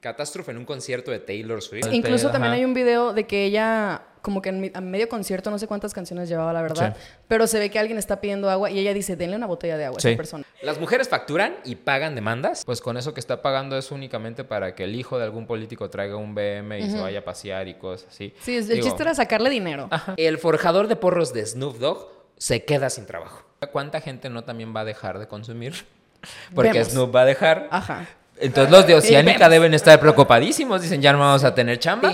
[0.00, 1.88] Catástrofe en un concierto de Taylor Swift.
[1.92, 5.58] Incluso también hay un video de que ella, como que en a medio concierto, no
[5.58, 8.78] sé cuántas canciones llevaba, la verdad, pero se ve que alguien está pidiendo agua y
[8.78, 10.44] ella dice, denle una botella de agua a esa persona.
[10.62, 14.76] Las mujeres facturan y pagan demandas, pues con eso que está pagando es únicamente para
[14.76, 17.74] que el hijo de algún político traiga un BM y se vaya a pasear y
[17.74, 18.32] cosas así.
[18.40, 19.88] Sí, el chiste era sacarle dinero.
[20.16, 22.06] El forjador de porros de Snoop Dogg
[22.36, 23.44] se queda sin trabajo.
[23.72, 25.74] ¿Cuánta gente no también va a dejar de consumir?
[26.54, 27.66] Porque Snoop va a dejar.
[27.72, 28.06] Ajá.
[28.40, 30.82] Entonces los de Oceánica deben estar preocupadísimos.
[30.82, 32.12] Dicen, ya no vamos a tener chamba.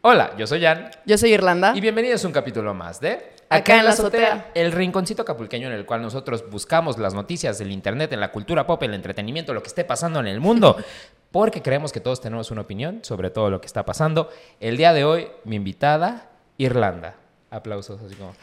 [0.00, 0.90] Hola, yo soy Jan.
[1.04, 1.72] Yo soy Irlanda.
[1.74, 5.74] Y bienvenidos a un capítulo más de Acá, en la azotea, el rinconcito capulqueño en
[5.74, 9.62] el cual nosotros buscamos las noticias del internet, en la cultura pop, el entretenimiento, lo
[9.62, 10.76] que esté pasando en el mundo,
[11.30, 14.30] porque creemos que todos tenemos una opinión sobre todo lo que está pasando.
[14.60, 17.16] El día de hoy, mi invitada, Irlanda
[17.54, 18.34] aplausos, así como.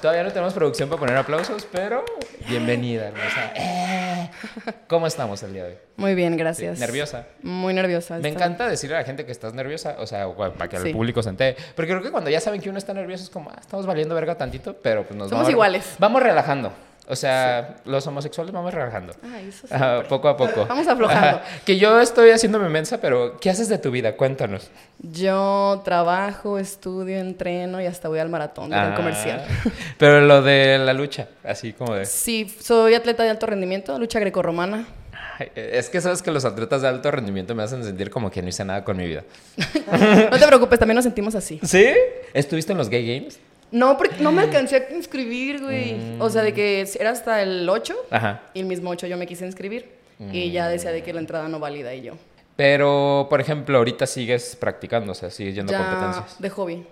[0.00, 2.04] Todavía no tenemos producción para poner aplausos, pero
[2.48, 3.52] bienvenida, hermosa.
[3.60, 4.30] Eh.
[4.86, 5.78] ¿Cómo estamos el día de hoy?
[5.96, 6.78] Muy bien, gracias.
[6.78, 7.26] ¿Nerviosa?
[7.42, 8.18] Muy nerviosa.
[8.18, 11.22] Me encanta decirle a la gente que estás nerviosa, o sea, para que el público
[11.22, 11.56] se entere.
[11.74, 14.14] Porque creo que cuando ya saben que uno está nervioso es como, ah, estamos valiendo
[14.14, 15.96] verga tantito, pero pues nos Somos iguales.
[15.98, 16.72] Vamos relajando.
[17.10, 19.14] O sea, los homosexuales vamos relajando.
[20.08, 20.64] poco a poco.
[20.66, 21.40] Vamos aflojando.
[21.64, 24.16] Que yo estoy haciéndome mensa, pero ¿qué haces de tu vida?
[24.16, 24.70] Cuéntanos.
[25.00, 29.44] Yo trabajo, estudio, entreno y hasta voy al maratón de comercial.
[29.98, 32.06] Pero lo de la lucha, así como de...
[32.06, 34.86] Sí, soy atleta de alto rendimiento, lucha grecorromana.
[35.54, 38.48] Es que sabes que los atletas de alto rendimiento me hacen sentir como que no
[38.48, 39.24] hice nada con mi vida.
[40.30, 41.58] no te preocupes, también nos sentimos así.
[41.64, 41.88] ¿Sí?
[42.34, 43.40] ¿Estuviste en los Gay Games?
[43.72, 45.96] No, porque no me alcancé a inscribir, güey.
[46.18, 48.42] O sea, de que era hasta el 8 Ajá.
[48.54, 50.00] y el mismo 8 yo me quise inscribir.
[50.32, 52.14] Y ya decía de que la entrada no valida y yo.
[52.56, 56.38] Pero, por ejemplo, ahorita sigues practicando, o sea, sigues yendo a competencias.
[56.38, 56.84] De hobby.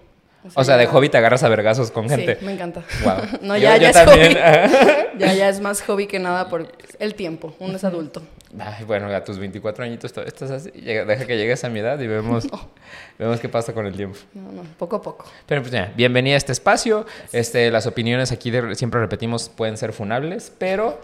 [0.55, 2.37] O sea, de hobby te agarras a vergazos con gente.
[2.39, 2.83] Sí, me encanta.
[3.05, 3.17] Wow.
[3.43, 4.35] no, ya, ya es hobby.
[5.19, 7.55] ya, ya es más hobby que nada por el tiempo.
[7.59, 8.23] Uno es adulto.
[8.59, 10.71] Ay, bueno, a tus 24 añitos estás así.
[10.71, 12.47] Deja que llegues a mi edad y vemos,
[13.19, 14.19] vemos qué pasa con el tiempo.
[14.33, 15.27] No, no, poco a poco.
[15.47, 17.05] Pero pues ya, bienvenida a este espacio.
[17.33, 21.01] Este, las opiniones aquí siempre repetimos pueden ser funables, pero,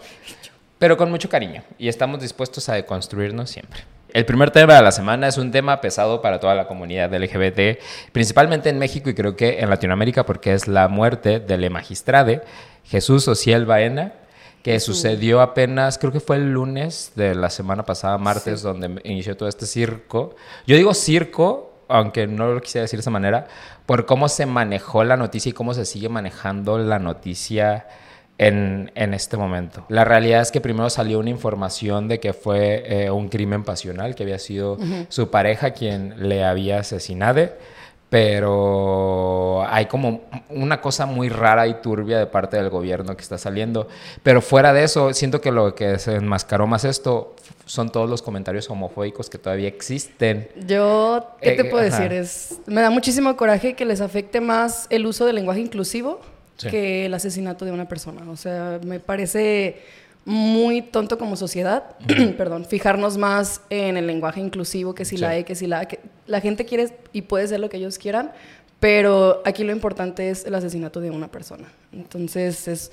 [0.79, 1.63] pero con mucho cariño.
[1.77, 3.81] Y estamos dispuestos a deconstruirnos siempre.
[4.15, 7.81] El primer tema de la semana es un tema pesado para toda la comunidad LGBT,
[8.13, 12.41] principalmente en México y creo que en Latinoamérica, porque es la muerte del magistrade
[12.85, 14.13] Jesús Ociel Baena,
[14.63, 19.35] que sucedió apenas, creo que fue el lunes de la semana pasada, martes, donde inició
[19.35, 20.37] todo este circo.
[20.65, 23.49] Yo digo circo, aunque no lo quisiera decir de esa manera,
[23.85, 27.85] por cómo se manejó la noticia y cómo se sigue manejando la noticia
[28.37, 29.85] en, este momento.
[29.89, 34.15] La realidad es que primero salió una información de que fue eh, un crimen pasional,
[34.15, 34.77] que había sido
[35.09, 37.49] su pareja quien le había asesinado
[38.15, 43.37] pero hay como una cosa muy rara y turbia de parte del gobierno que está
[43.37, 43.89] saliendo.
[44.23, 47.35] Pero fuera de eso, siento que lo que se enmascaró más esto
[47.65, 50.47] son todos los comentarios homofóbicos que todavía existen.
[50.65, 52.13] Yo, ¿qué te eh, puedo decir?
[52.13, 56.21] Es, me da muchísimo coraje que les afecte más el uso del lenguaje inclusivo
[56.69, 58.29] que el asesinato de una persona.
[58.29, 59.81] O sea, me parece
[60.25, 61.95] muy tonto como sociedad,
[62.37, 65.99] perdón, fijarnos más en el lenguaje inclusivo, que si la E, que si la que
[66.25, 68.31] la gente quiere y puede ser lo que ellos quieran,
[68.79, 71.67] pero aquí lo importante es el asesinato de una persona.
[71.91, 72.91] Entonces es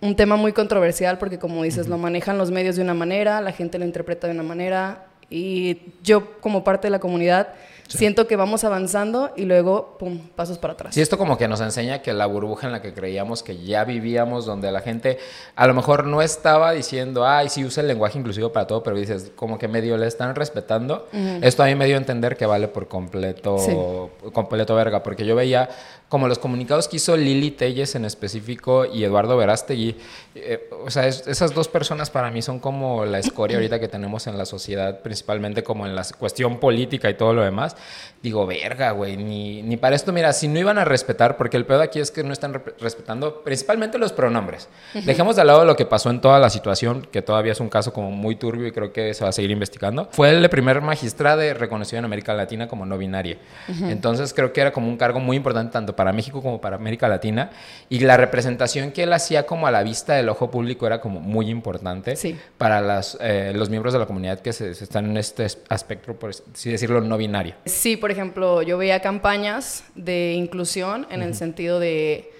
[0.00, 3.52] un tema muy controversial porque como dices, lo manejan los medios de una manera, la
[3.52, 7.48] gente lo interpreta de una manera y yo como parte de la comunidad
[7.98, 10.94] Siento que vamos avanzando y luego, pum, pasos para atrás.
[10.94, 13.84] Sí, esto como que nos enseña que la burbuja en la que creíamos que ya
[13.84, 15.18] vivíamos, donde la gente
[15.56, 18.96] a lo mejor no estaba diciendo, ay, sí usa el lenguaje inclusivo para todo, pero
[18.96, 21.06] dices, como que medio le están respetando.
[21.42, 25.36] Esto a mí me dio a entender que vale por completo, completo verga, porque yo
[25.36, 25.68] veía
[26.12, 29.96] como los comunicados que hizo Lili Telles en específico y Eduardo Verástegui.
[30.34, 34.26] Eh, o sea, esas dos personas para mí son como la escoria ahorita que tenemos
[34.26, 37.76] en la sociedad, principalmente como en la cuestión política y todo lo demás
[38.22, 41.66] digo, verga, güey, ni, ni para esto, mira, si no iban a respetar, porque el
[41.66, 44.68] pedo aquí es que no están respetando principalmente los pronombres.
[44.94, 47.92] Dejemos de lado lo que pasó en toda la situación, que todavía es un caso
[47.92, 50.08] como muy turbio y creo que se va a seguir investigando.
[50.12, 53.36] Fue el primer magistrado reconocido en América Latina como no binario.
[53.68, 57.08] Entonces creo que era como un cargo muy importante tanto para México como para América
[57.08, 57.50] Latina
[57.88, 61.20] y la representación que él hacía como a la vista del ojo público era como
[61.20, 62.14] muy importante
[62.58, 66.30] para las, eh, los miembros de la comunidad que se, están en este aspecto, por
[66.30, 67.54] así decirlo, no binario.
[67.64, 72.30] Sí, por ejemplo, yo veía campañas de inclusión en el sentido de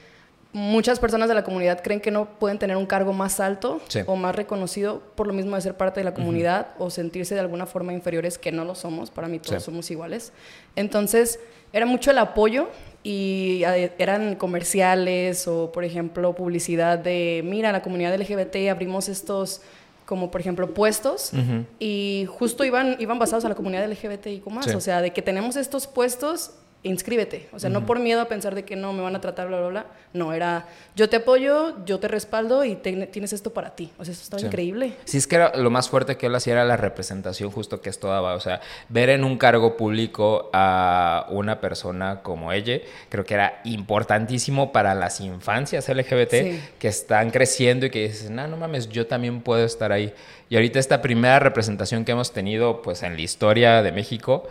[0.52, 4.16] muchas personas de la comunidad creen que no pueden tener un cargo más alto o
[4.16, 7.66] más reconocido por lo mismo de ser parte de la comunidad o sentirse de alguna
[7.66, 10.32] forma inferiores que no lo somos, para mí todos somos iguales.
[10.76, 11.40] Entonces,
[11.72, 12.68] era mucho el apoyo
[13.02, 13.62] y
[13.98, 19.62] eran comerciales o, por ejemplo, publicidad de, mira, la comunidad LGBT abrimos estos
[20.06, 21.32] como por ejemplo puestos
[21.78, 25.22] y justo iban, iban basados a la comunidad LGBT y más, o sea, de que
[25.22, 26.52] tenemos estos puestos
[26.82, 27.48] inscríbete.
[27.52, 29.58] O sea, no por miedo a pensar de que no me van a tratar, bla,
[29.58, 29.86] bla, bla.
[30.12, 33.92] No, era yo te apoyo, yo te respaldo y tienes esto para ti.
[33.98, 34.94] O sea, eso estaba increíble.
[35.04, 37.88] Sí, es que era, lo más fuerte que él hacía era la representación justo que
[37.88, 38.34] esto daba.
[38.34, 43.60] O sea, ver en un cargo público a una persona como ella, creo que era
[43.64, 49.06] importantísimo para las infancias LGBT que están creciendo y que dicen, no, no mames, yo
[49.06, 50.12] también puedo estar ahí.
[50.50, 54.46] Y ahorita esta primera representación que hemos tenido pues en la historia de México,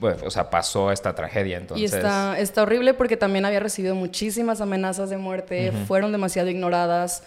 [0.00, 1.58] pues, o sea, pasó esta tragedia.
[1.58, 1.82] Entonces...
[1.82, 7.22] Y está, está horrible porque también había recibido muchísimas amenazas de muerte, fueron demasiado ignoradas.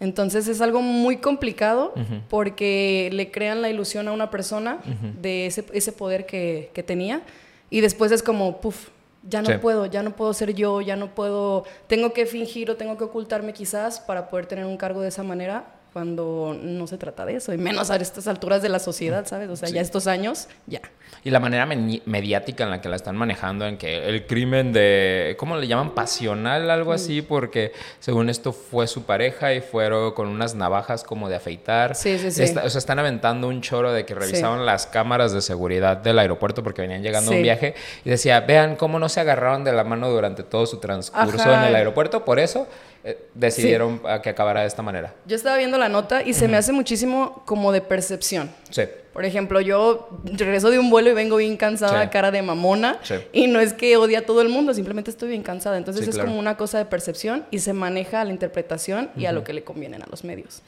[0.00, 1.94] Entonces es algo muy complicado
[2.28, 4.78] porque le crean la ilusión a una persona
[5.20, 7.22] de ese, ese poder que, que, tenía
[7.70, 8.88] y después es como, puff,
[9.22, 12.76] ya no puedo, ya no puedo ser yo, ya no puedo, tengo que fingir o
[12.76, 15.64] tengo que ocultarme quizás para poder tener un cargo de esa manera
[15.96, 19.48] cuando no se trata de eso, y menos a estas alturas de la sociedad, ¿sabes?
[19.48, 20.82] O sea, ya estos años, ya.
[21.24, 25.36] Y la manera mediática en la que la están manejando, en que el crimen de,
[25.38, 25.94] ¿cómo le llaman?
[25.94, 31.30] Pasional, algo así, porque según esto fue su pareja y fueron con unas navajas como
[31.30, 31.94] de afeitar.
[31.94, 32.42] Sí, sí, sí.
[32.42, 36.62] o sea, están aventando un choro de que revisaban las cámaras de seguridad del aeropuerto
[36.62, 39.82] porque venían llegando a un viaje y decía, vean cómo no se agarraron de la
[39.82, 42.68] mano durante todo su transcurso en el aeropuerto, por eso
[43.08, 45.14] eh, decidieron que acabara de esta manera.
[45.26, 48.50] Yo estaba viendo la nota y se me hace muchísimo como de percepción.
[48.68, 48.82] Sí.
[49.12, 52.98] Por ejemplo, yo regreso de un vuelo y vengo bien cansada, cara de mamona,
[53.32, 55.78] y no es que odie a todo el mundo, simplemente estoy bien cansada.
[55.78, 59.32] Entonces es como una cosa de percepción y se maneja a la interpretación y a
[59.32, 60.62] lo que le convienen a los medios.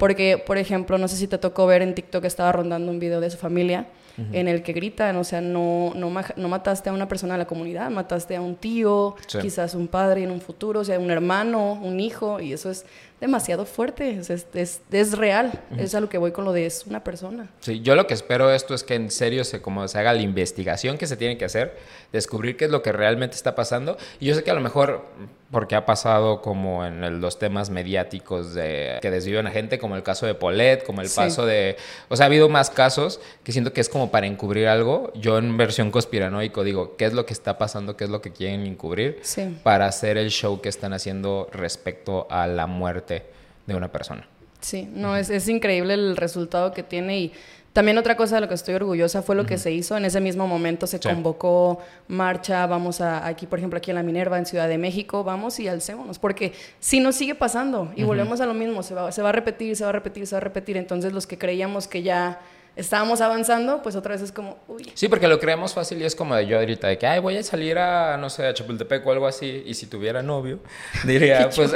[0.00, 3.20] Porque, por ejemplo, no sé si te tocó ver en TikTok, estaba rondando un video
[3.20, 3.86] de su familia
[4.16, 7.46] en el que gritan, o sea, no, no, no, mataste a una persona de la
[7.46, 11.74] comunidad, mataste a un tío, quizás un padre en un futuro, o sea, un hermano,
[11.74, 12.84] un hijo, y eso es
[13.20, 16.86] demasiado fuerte, es, es, es real, es a lo que voy con lo de es
[16.86, 17.48] una persona.
[17.60, 20.22] Sí, yo lo que espero esto es que en serio se, como se haga la
[20.22, 21.78] investigación que se tiene que hacer,
[22.12, 25.06] descubrir qué es lo que realmente está pasando, y yo sé que a lo mejor,
[25.52, 30.02] porque ha pasado como en los temas mediáticos de que desviven a gente, como el
[30.02, 31.76] caso de Paulette, como el paso de,
[32.08, 35.36] o sea, ha habido más casos que siento que es como para encubrir algo, yo
[35.36, 37.98] en versión conspiranoico digo, ¿qué es lo que está pasando?
[37.98, 39.20] ¿Qué es lo que quieren encubrir?
[39.62, 43.26] Para hacer el show que están haciendo respecto a la muerte
[43.66, 44.26] de una persona.
[44.60, 47.32] Sí, no, es, es increíble el resultado que tiene y
[47.72, 49.96] también otra cosa de lo que estoy orgullosa fue lo que se hizo.
[49.96, 54.02] En ese mismo momento se convocó marcha, vamos a, aquí, por ejemplo, aquí en La
[54.02, 58.40] Minerva, en Ciudad de México, vamos y alcémonos, porque si nos sigue pasando y volvemos
[58.42, 60.38] a lo mismo, se va, se va a repetir, se va a repetir, se va
[60.38, 60.76] a repetir.
[60.76, 62.40] Entonces los que creíamos que ya
[62.76, 64.90] estábamos avanzando, pues otra vez es como, uy.
[64.94, 67.36] Sí, porque lo creemos fácil y es como de yo ahorita, de que, ay, voy
[67.38, 70.60] a salir a, no sé, a Chapultepec o algo así, y si tuviera novio,
[71.04, 71.72] diría, pues,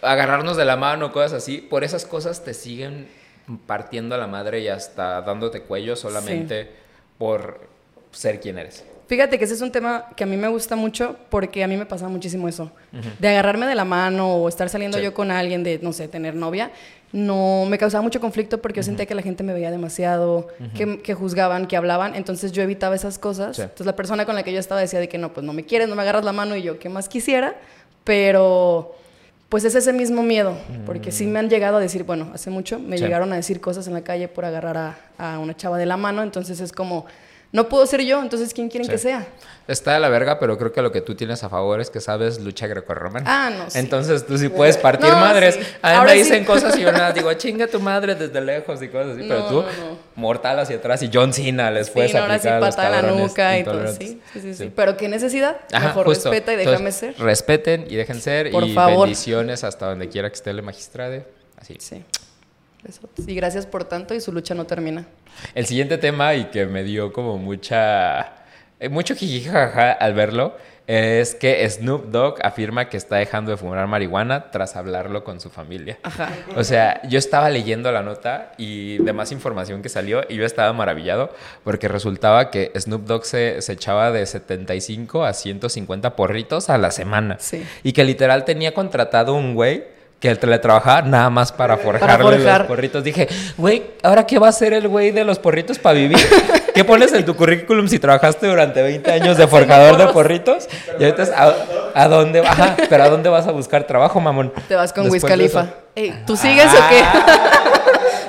[0.00, 1.58] agarrarnos de la mano, cosas así.
[1.58, 3.08] Por esas cosas te siguen
[3.66, 6.70] partiendo a la madre y hasta dándote cuello solamente
[7.18, 7.60] por
[8.10, 8.84] ser quien eres.
[9.06, 11.76] Fíjate que ese es un tema que a mí me gusta mucho porque a mí
[11.76, 12.70] me pasa muchísimo eso.
[13.18, 16.34] De agarrarme de la mano o estar saliendo yo con alguien de, no sé, tener
[16.34, 16.70] novia
[17.12, 21.14] no me causaba mucho conflicto porque yo sentía que la gente me veía demasiado, que,
[21.14, 23.58] juzgaban, que hablaban, entonces yo evitaba esas cosas.
[23.58, 25.64] Entonces la persona con la que yo estaba decía de que no, pues no me
[25.64, 27.54] quieres, no me agarras la mano y yo, ¿qué más quisiera?
[28.04, 28.96] Pero
[29.52, 30.56] pues es ese mismo miedo,
[30.86, 33.86] porque sí me han llegado a decir, bueno, hace mucho me llegaron a decir cosas
[33.86, 37.04] en la calle por agarrar a, a una chava de la mano, entonces es como
[37.52, 39.26] no puedo ser yo, entonces ¿quién quieren que sea?
[39.68, 42.00] Está de la verga, pero creo que lo que tú tienes a favor es que
[42.00, 43.24] sabes lucha grecorromana.
[43.28, 43.70] Ah, no.
[43.70, 43.78] Sí.
[43.78, 45.58] Entonces tú sí puedes partir madres.
[45.82, 48.88] A mí me dicen cosas y yo nada, digo, chinga tu madre desde lejos y
[48.88, 49.64] cosas así, pero tú,
[50.16, 53.64] mortal hacia atrás y John Cena les puedes sí, ahora sí pata la nuca y
[53.64, 53.86] todo.
[53.88, 55.60] Sí, sí, sí, Pero qué necesidad.
[55.70, 57.18] Mejor respeta y déjame ser.
[57.18, 58.50] Respeten y dejen ser.
[58.50, 61.26] Por y bendiciones hasta donde quiera que esté el magistrade.
[61.58, 61.76] Así.
[61.78, 62.02] Sí.
[63.26, 65.06] Y gracias por tanto y su lucha no termina.
[65.54, 68.34] El siguiente tema y que me dio como mucha...
[68.80, 73.86] Eh, mucho jijijaja al verlo es que Snoop Dogg afirma que está dejando de fumar
[73.86, 75.98] marihuana tras hablarlo con su familia.
[76.02, 76.30] Ajá.
[76.56, 80.44] O sea, yo estaba leyendo la nota y de más información que salió y yo
[80.44, 86.68] estaba maravillado porque resultaba que Snoop Dogg se, se echaba de 75 a 150 porritos
[86.68, 87.36] a la semana.
[87.38, 87.64] Sí.
[87.84, 89.91] Y que literal tenía contratado un güey
[90.22, 93.02] que el teletrabajaba nada más para forjarle los porritos.
[93.02, 93.26] Dije,
[93.58, 96.16] güey, ¿ahora qué va a hacer el güey de los porritos para vivir?
[96.74, 100.68] ¿Qué pones en tu currículum si trabajaste durante 20 años de forjador de porritos?
[101.00, 101.24] Y ahorita,
[101.92, 102.74] ¿a, dónde vas?
[102.88, 104.52] pero ¿a dónde vas a buscar trabajo, mamón?
[104.68, 105.66] Te vas con Wiz Khalifa.
[106.24, 107.80] ¿Tú sigues o qué?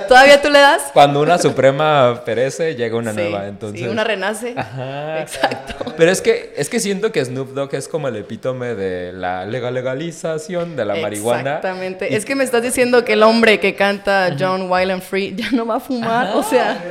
[0.07, 0.83] ¿Todavía tú le das?
[0.93, 3.47] Cuando una suprema perece, llega una nueva.
[3.47, 3.81] Entonces...
[3.81, 4.53] Sí, una renace.
[4.55, 5.21] Ajá.
[5.21, 5.93] Exacto.
[5.97, 9.45] Pero es que, es que siento que Snoop Dogg es como el epítome de la
[9.45, 11.39] legal legalización de la marihuana.
[11.39, 12.15] Exactamente.
[12.15, 15.51] Es que me estás diciendo que el hombre que canta John Wild and Free ya
[15.51, 16.31] no va a fumar.
[16.35, 16.81] O sea,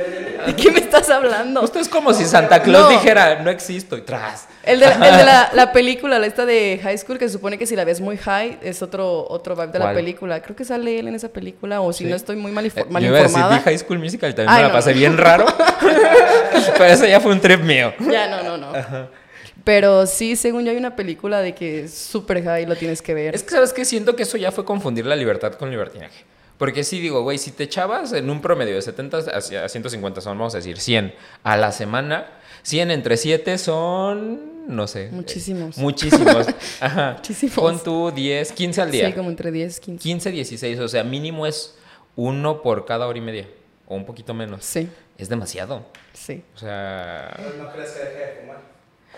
[0.45, 1.63] ¿de qué me estás hablando?
[1.63, 4.47] Esto es como si Santa Claus dijera, no existo, y tras.
[4.63, 7.75] El de, la, la, película, la esta de High School, que se supone que si
[7.75, 10.41] la ves muy high, es otro, otro vibe de la película.
[10.41, 13.03] Creo que sale él en esa película, o si no estoy muy mal, eh, mal
[13.03, 13.47] yo informada.
[13.47, 15.45] Iba a High School Musical también me la pasé bien raro.
[16.77, 17.93] Pero eso ya fue un trip mío.
[18.09, 18.71] Ya, no, no, no.
[19.63, 23.13] Pero sí, según yo hay una película de que es súper high, lo tienes que
[23.13, 23.35] ver.
[23.35, 23.85] Es que, ¿sabes qué?
[23.85, 26.25] Siento que eso ya fue confundir la libertad con libertinaje.
[26.57, 30.37] Porque sí digo, güey, si te echabas en un promedio de 70 a 150 son,
[30.37, 32.27] vamos a decir, 100 a la semana,
[32.63, 35.09] 100 entre 7 son no sé.
[35.11, 35.77] Muchísimos.
[35.77, 36.47] Muchísimos.
[36.79, 37.13] Ajá.
[37.17, 37.55] Muchísimos.
[37.55, 39.07] Pon tú 10, 15 al día.
[39.07, 40.01] Sí, como entre 10, 15.
[40.01, 40.79] 15, 16.
[40.79, 41.77] O sea, mínimo es
[42.15, 43.47] uno por cada hora y media.
[43.87, 44.63] O un poquito menos.
[44.63, 44.89] Sí.
[45.17, 45.85] Es demasiado.
[46.13, 46.43] Sí.
[46.55, 47.37] O sea.
[47.57, 48.61] ¿No crees que deje de fumar?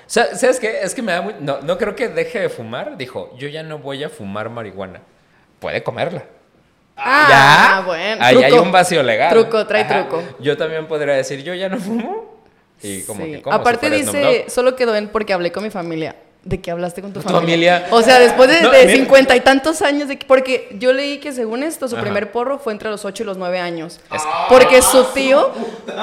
[0.08, 0.82] ¿Sabes qué?
[0.82, 1.36] Es que me da muy...
[1.40, 2.98] No, no creo que deje de fumar.
[2.98, 5.02] Dijo, yo ya no voy a fumar marihuana.
[5.60, 6.26] Puede comerla.
[6.98, 7.86] Ah, ¿Ya?
[7.86, 8.24] bueno.
[8.24, 9.32] Ahí hay un vacío legal.
[9.32, 10.24] Truco, trae truco.
[10.40, 12.35] Yo también podría decir, yo ya no fumo.
[12.86, 16.16] Y como que como Aparte dice, solo quedó en porque hablé con mi familia.
[16.46, 17.88] ¿De qué hablaste con tu, familia?
[17.90, 21.88] O sea, después de cincuenta y tantos años, de, porque yo leí que según esto,
[21.88, 24.00] su primer porro fue entre los ocho y los nueve años.
[24.48, 25.52] Porque su tío,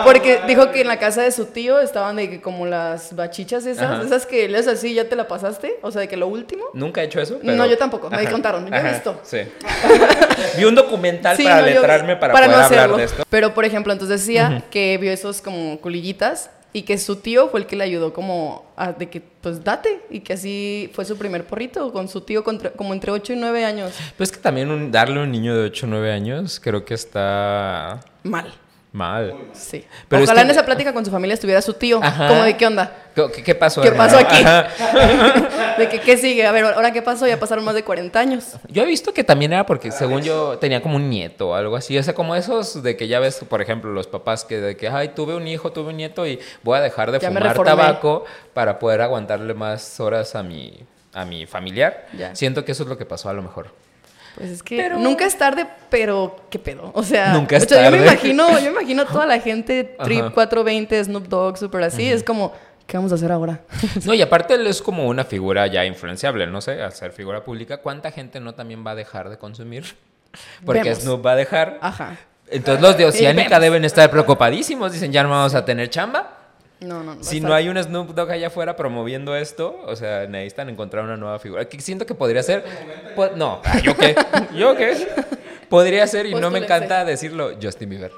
[0.04, 3.66] porque dijo que en la casa de su tío estaban de que como las bachichas
[3.66, 5.78] esas, esas que lees así, ¿ya te la pasaste?
[5.80, 6.64] O sea, de que lo último.
[6.72, 7.38] Nunca he hecho eso.
[7.40, 9.20] No, yo tampoco, me contaron, yo he visto.
[9.22, 9.38] Sí.
[10.58, 13.22] Vi un documental para letrarme para, poder hablar de esto.
[13.30, 17.60] Pero, por ejemplo, entonces decía que vio esos como culillitas y que su tío fue
[17.60, 21.16] el que le ayudó como a, de que pues date y que así fue su
[21.16, 23.92] primer porrito con su tío como entre 8 y 9 años.
[24.16, 26.94] Pues es que también darle a un niño de 8 o 9 años creo que
[26.94, 28.52] está mal.
[28.92, 29.34] Mal.
[29.54, 29.86] Sí.
[30.06, 31.98] Pero Ojalá en esa plática con su familia estuviera su tío.
[32.00, 32.94] Como de qué onda.
[33.44, 33.80] ¿Qué, pasó?
[33.80, 34.44] ¿Qué pasó aquí?
[35.78, 36.46] de que qué sigue.
[36.46, 37.26] A ver, ahora qué pasó.
[37.26, 38.56] Ya pasaron más de 40 años.
[38.68, 41.76] Yo he visto que también era porque, según yo, tenía como un nieto o algo
[41.76, 41.96] así.
[41.96, 44.88] O sea, como esos de que ya ves, por ejemplo, los papás que de que,
[44.88, 48.78] ay, tuve un hijo, tuve un nieto y voy a dejar de fumar tabaco para
[48.78, 50.80] poder aguantarle más horas a mi,
[51.14, 52.06] a mi familiar.
[52.34, 53.70] Siento que eso es lo que pasó a lo mejor.
[54.36, 56.90] Pues es que nunca es tarde, pero qué pedo.
[56.94, 57.84] O sea, nunca es tarde.
[57.84, 62.10] yo me imagino, yo me imagino toda la gente Trip 420, Snoop Dogg, super así,
[62.10, 62.52] es como
[62.86, 63.60] ¿qué vamos a hacer ahora?
[64.04, 67.44] no, y aparte él es como una figura ya influenciable, no sé, al ser figura
[67.44, 69.84] pública, ¿cuánta gente no también va a dejar de consumir?
[70.64, 71.78] Porque Snoop va a dejar.
[71.80, 72.16] Ajá.
[72.48, 76.38] Entonces los de Oceánica deben estar preocupadísimos, dicen, ya no vamos a tener chamba.
[76.84, 80.68] No, no, si no hay un Snoop Dogg allá afuera promoviendo esto, o sea, necesitan
[80.68, 81.68] encontrar una nueva figura.
[81.68, 82.64] Que siento que podría ser.
[83.36, 84.14] no, ah, ¿yo qué?
[84.56, 85.08] ¿Yo qué?
[85.68, 88.12] Podría ser, y no me encanta decirlo, Justin Bieber.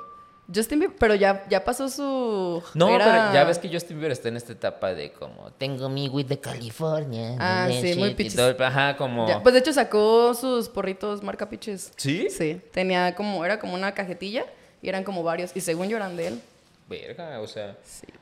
[0.53, 2.63] Justin Bieber, pero ya, ya pasó su.
[2.75, 6.09] No, pero ya ves que Justin Bieber está en esta etapa de como, tengo mi
[6.09, 7.37] weed de California.
[7.39, 8.39] Ah, sí, muy piches.
[8.61, 9.27] Ajá, como.
[9.43, 11.93] pues de hecho sacó sus porritos marca piches.
[11.97, 12.29] ¿Sí?
[12.31, 12.61] Sí.
[12.73, 14.45] Tenía como, era como una cajetilla
[14.83, 15.53] y eran como varios.
[15.55, 16.41] Y según yo eran de él.
[16.89, 17.77] Verga, o sea.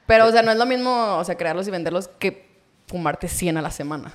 [0.06, 2.46] Pero, o sea, no es lo mismo, o sea, crearlos y venderlos que
[2.86, 4.12] fumarte 100 a la semana.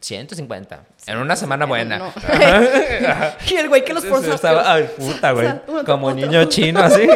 [0.00, 0.84] 150.
[1.06, 2.12] en una semana buena.
[3.50, 4.72] y el güey que los forzaba.
[4.72, 5.48] Ay, puta, güey.
[5.84, 7.08] Como niño chino, así.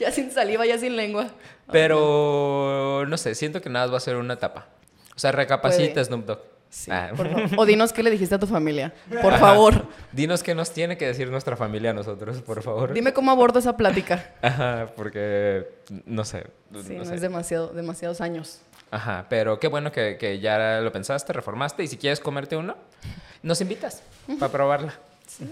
[0.00, 1.28] ya sin saliva, ya sin lengua.
[1.70, 4.66] Pero, no sé, siento que nada va a ser una etapa.
[5.14, 6.55] O sea, recapacita Snoop Dogg.
[6.90, 7.10] Ah.
[7.56, 8.92] O dinos qué le dijiste a tu familia,
[9.22, 9.86] por favor.
[10.12, 12.92] Dinos qué nos tiene que decir nuestra familia a nosotros, por favor.
[12.92, 14.34] Dime cómo abordo esa plática.
[14.42, 15.68] Ajá, porque
[16.04, 16.46] no sé.
[16.86, 18.60] Sí, no, es demasiado, demasiados años.
[18.90, 22.76] Ajá, pero qué bueno que, ya lo pensaste, reformaste y si quieres comerte uno,
[23.42, 24.02] nos invitas
[24.38, 24.94] para probarla.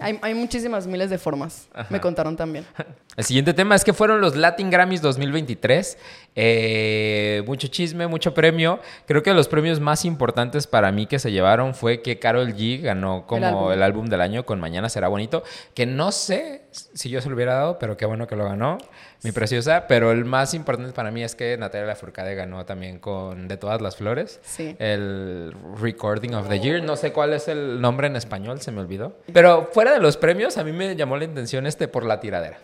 [0.01, 2.65] Hay, muchísimas miles de formas, me contaron también.
[3.17, 5.99] El siguiente tema es que fueron los Latin Grammys 2023.
[6.35, 8.81] Eh, mucho chisme, mucho premio.
[9.07, 12.83] Creo que los premios más importantes para mí que se llevaron fue que Carol G
[12.83, 15.45] ganó como el álbum, del año con Mañana será bonito.
[15.75, 18.79] Que no sé si yo se lo hubiera dado, pero qué bueno que lo ganó,
[19.25, 19.87] mi preciosa.
[19.89, 23.81] Pero el más importante para mí es que Natalia Lafourcade ganó también con De todas
[23.81, 24.39] las flores.
[24.43, 24.77] Sí.
[24.79, 26.83] El Recording of the Year.
[26.83, 29.19] No sé cuál es el nombre en español, se me olvidó.
[29.33, 32.59] Pero fuera de los premios, a mí me llamó la intención este por la tiradera.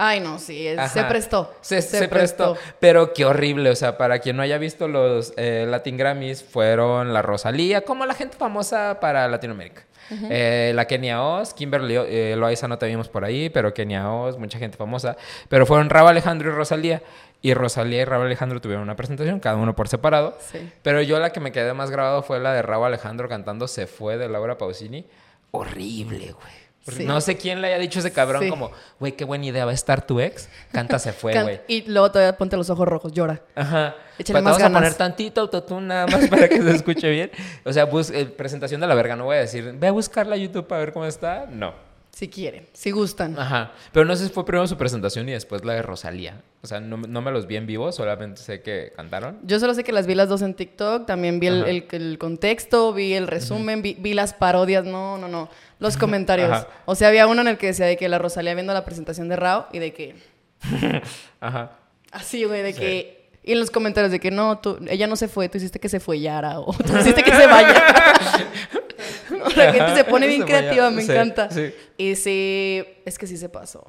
[0.00, 1.52] Ay, no, sí, se prestó.
[1.60, 2.56] Se, prestó.
[2.78, 7.12] Pero qué horrible, o sea, para quien no haya visto los eh, Latin Grammys, fueron
[7.12, 9.82] la Rosalía, como la gente famosa para Latinoamérica.
[10.30, 14.38] Eh, la Kenia Oz, Kimberly eh, Loaiza no te vimos por ahí, pero Kenia Oz,
[14.38, 15.16] mucha gente famosa.
[15.48, 17.02] Pero fueron Rabo Alejandro y Rosalía.
[17.42, 20.38] Y Rosalía y Rabo Alejandro tuvieron una presentación, cada uno por separado.
[20.40, 20.70] Sí.
[20.82, 23.88] Pero yo la que me quedé más grabado fue la de Rabo Alejandro cantando Se
[23.88, 25.06] fue de Laura Pausini.
[25.50, 26.67] Horrible, güey
[27.04, 29.72] No sé quién le haya dicho a ese cabrón como, güey, qué buena idea, va
[29.72, 30.48] a estar tu ex.
[30.72, 31.60] Canta se fue, güey.
[31.68, 33.42] y luego todavía ponte los ojos rojos, llora.
[33.54, 33.94] Ajá.
[34.18, 37.30] Échale más vamos a poner tantito autotune nada más para que se escuche bien.
[37.64, 40.38] O sea, eh, presentación de la verga, no voy a decir, ve a buscarla a
[40.38, 41.46] YouTube para ver cómo está.
[41.46, 41.88] No.
[42.18, 43.38] Si quieren, si gustan.
[43.38, 43.70] Ajá.
[43.92, 46.42] Pero no sé si fue primero su presentación y después la de Rosalía.
[46.62, 49.38] O sea, no, me los vi en vivo, solamente sé que cantaron.
[49.44, 53.14] Yo solo sé que las vi las dos en TikTok, también vi el, contexto, vi
[53.14, 56.66] el resumen, vi, las parodias, no, no, no, los comentarios.
[56.84, 59.28] O sea, había uno en el que decía de que la Rosalía viendo la presentación
[59.28, 60.16] de Rao y de que...
[61.40, 61.72] Ajá.
[62.10, 63.18] Así, güey, de que...
[63.44, 65.88] Y en los comentarios de que no, tú, ella no se fue, tú hiciste que
[65.88, 67.82] se fue Yara o tú hiciste que se vaya.
[69.56, 71.48] la gente se pone bien creativa, me encanta.
[71.96, 73.86] Y sí, es que sí se pasó.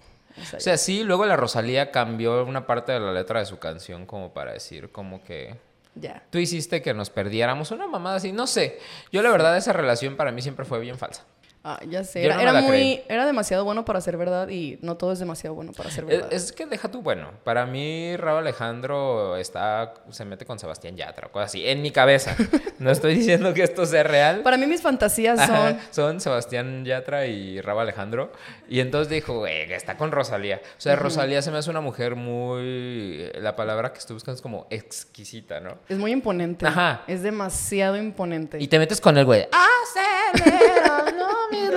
[0.55, 4.05] O sea, sí, luego la Rosalía cambió una parte de la letra de su canción
[4.05, 5.57] como para decir como que...
[5.95, 6.23] Ya.
[6.29, 8.79] Tú hiciste que nos perdiéramos una mamada así, no sé.
[9.11, 11.25] Yo la verdad esa relación para mí siempre fue bien falsa.
[11.61, 12.25] Ah, ya sé.
[12.25, 15.91] Era, muy, era demasiado bueno para ser verdad y no todo es demasiado bueno para
[15.91, 16.31] ser verdad.
[16.31, 17.31] Es, que deja tú bueno.
[17.43, 22.35] Para mí, Raúl Alejandro está, se mete con Sebastián Yatra, cosas así, en mi cabeza.
[22.79, 24.39] No estoy diciendo que esto sea real.
[24.39, 25.77] Para mí, mis fantasías son.
[25.91, 28.31] son Sebastián Yatra y Raúl Alejandro.
[28.69, 30.61] Y entonces dijo, güey, está con Rosalía.
[30.63, 33.29] O sea, Rosalía se me hace una mujer muy.
[33.35, 35.77] La palabra que estoy buscando es como exquisita, ¿no?
[35.89, 36.67] Es muy imponente.
[36.67, 37.03] Ajá.
[37.05, 38.59] Es demasiado imponente.
[38.61, 39.45] Y te metes con el güey.
[40.37, 40.98] ¡Acelera!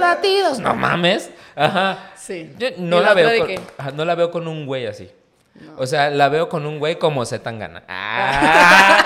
[0.02, 0.58] Latidos.
[0.58, 1.30] No mames.
[1.54, 2.10] Ajá.
[2.16, 2.54] Sí.
[2.78, 5.10] no, la, veo con, no la veo con un güey así.
[5.76, 7.82] O sea, la veo con un güey como se tan gana.
[7.88, 9.04] Ah.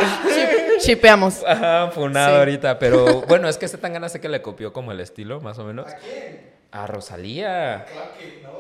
[0.79, 1.43] Chipeamos.
[1.47, 2.79] Ajá, funado ahorita.
[2.79, 5.59] Pero bueno, es que se tan gana sé que le copió como el estilo, más
[5.59, 5.87] o menos.
[5.87, 6.57] ¿A quién?
[6.73, 7.87] A Rosalía.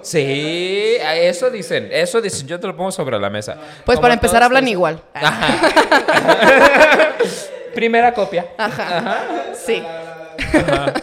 [0.00, 3.56] Sí, eso dicen, eso dicen, yo te lo pongo sobre la mesa.
[3.84, 5.02] Pues para empezar hablan igual.
[5.12, 5.58] Ajá.
[7.74, 8.46] Primera copia.
[8.56, 8.98] Ajá.
[8.98, 9.24] Ajá.
[9.54, 9.82] Sí.
[10.54, 10.94] Ajá.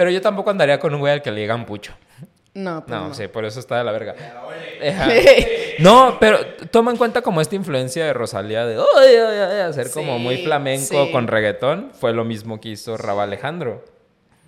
[0.00, 1.92] Pero yo tampoco andaría con un güey al que le digan pucho.
[2.54, 4.14] No, pues no, sí, por eso está de la verga.
[5.80, 6.38] no, pero
[6.70, 8.82] toma en cuenta como esta influencia de Rosalía de
[9.62, 11.90] hacer como muy flamenco con reggaetón.
[11.92, 13.84] Fue lo mismo que hizo Raba Alejandro.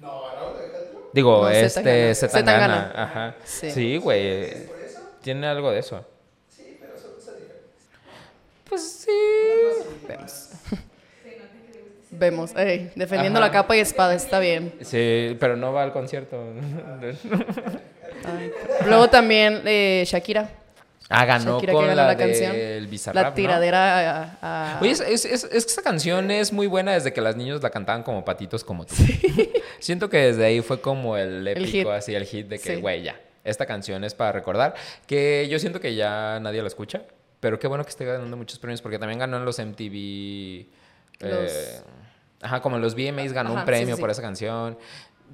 [0.00, 1.10] No, Alejandro.
[1.12, 2.90] Digo, este Zetangana.
[2.96, 3.34] Ajá.
[3.44, 4.54] Sí, güey.
[5.20, 6.02] Tiene algo de eso.
[6.48, 7.34] Sí, pero son.
[8.70, 9.10] Pues sí.
[12.12, 14.74] Vemos, defendiendo la capa y espada, está bien.
[14.82, 16.38] Sí, pero no va al concierto.
[18.86, 20.50] Luego también eh, Shakira.
[21.08, 22.56] Ah, ganó con la, canción.
[23.12, 27.36] la tiradera a, Oye, es, es, que esa canción es muy buena desde que los
[27.36, 28.94] niños la cantaban como patitos como tú.
[29.78, 33.20] Siento que desde ahí fue como el épico, así, el hit de que, güey, ya,
[33.44, 34.74] esta canción es para recordar.
[35.06, 37.02] Que yo siento que ya nadie la escucha,
[37.40, 40.66] pero qué bueno que esté ganando muchos premios porque también ganó en los MTV...
[41.22, 41.80] Eh,
[42.40, 44.78] ajá, como los VMAs ganó un premio por esa canción.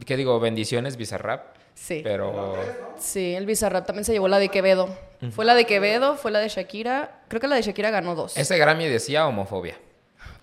[0.05, 0.38] ¿Qué digo?
[0.40, 1.57] Bendiciones, Bizarrap.
[1.74, 2.01] Sí.
[2.03, 2.57] Pero.
[2.98, 4.88] Sí, el Bizarrap también se llevó la de Quevedo.
[5.31, 7.22] Fue la de Quevedo, fue la de Shakira.
[7.29, 8.37] Creo que la de Shakira ganó dos.
[8.37, 9.77] Ese Grammy decía homofobia.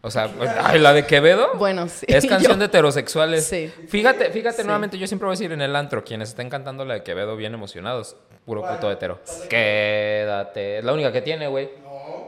[0.02, 1.56] O sea, la de Quevedo.
[1.56, 2.06] Bueno, sí.
[2.08, 3.46] Es canción de heterosexuales.
[3.46, 3.72] Sí.
[3.88, 6.96] Fíjate, fíjate nuevamente, yo siempre voy a decir en el antro, quienes estén cantando la
[6.96, 8.16] de Quevedo bien emocionados.
[8.46, 9.20] Puro puto hetero.
[9.50, 10.80] Quédate.
[10.80, 11.70] Es la única que tiene, güey.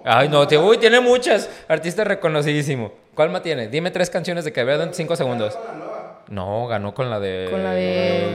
[0.03, 1.49] Ay, no, te, uy, tiene muchas.
[1.67, 2.91] Artista reconocidísimo.
[3.17, 3.67] ¿Cuál más tiene?
[3.67, 5.57] Dime tres canciones de Quevedo en cinco segundos.
[6.29, 7.47] No, ganó con la de.
[7.49, 8.29] Con la de.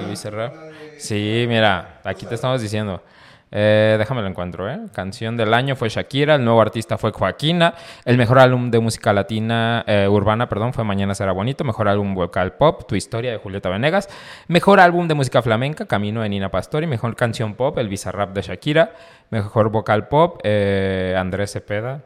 [0.99, 3.01] Sí, mira, aquí te estamos diciendo.
[3.53, 4.81] Eh, déjame lo encuentro, ¿eh?
[4.92, 9.12] Canción del año fue Shakira, el nuevo artista fue Joaquina, el mejor álbum de música
[9.12, 13.37] latina, eh, urbana, perdón, fue Mañana será bonito, mejor álbum vocal pop, Tu historia de
[13.37, 14.09] Julieta Venegas,
[14.49, 18.42] mejor álbum de música flamenca, Camino de Nina Pastori, mejor canción pop, El Bizarrap de
[18.42, 18.95] Shakira,
[19.31, 22.01] mejor vocal pop, eh, Andrés Cepeda,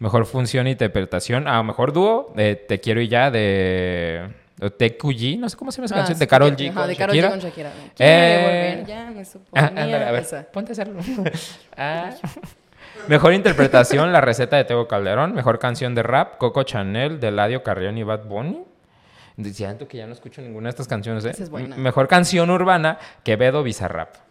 [0.00, 5.56] mejor función e interpretación, ah, mejor dúo, Te quiero y ya de TQG, no sé
[5.56, 6.74] cómo se llama esa ah, canción, de Carol G.
[6.74, 7.72] con de Carol G con Shakira.
[7.98, 8.84] Eh...
[8.86, 9.72] Ya me suponía.
[9.76, 11.00] Ah, a ver, ponte a hacerlo.
[11.76, 12.10] ah.
[13.08, 15.34] Mejor interpretación, La receta de Teo Calderón.
[15.34, 18.64] Mejor canción de rap, Coco Chanel, de Ladio Carrión y Bad Bunny.
[19.52, 21.24] Siento que ya no escucho ninguna de estas canciones.
[21.24, 21.32] ¿eh?
[21.38, 21.76] Es buena.
[21.76, 24.29] Mejor canción urbana, Quevedo Bizarrap.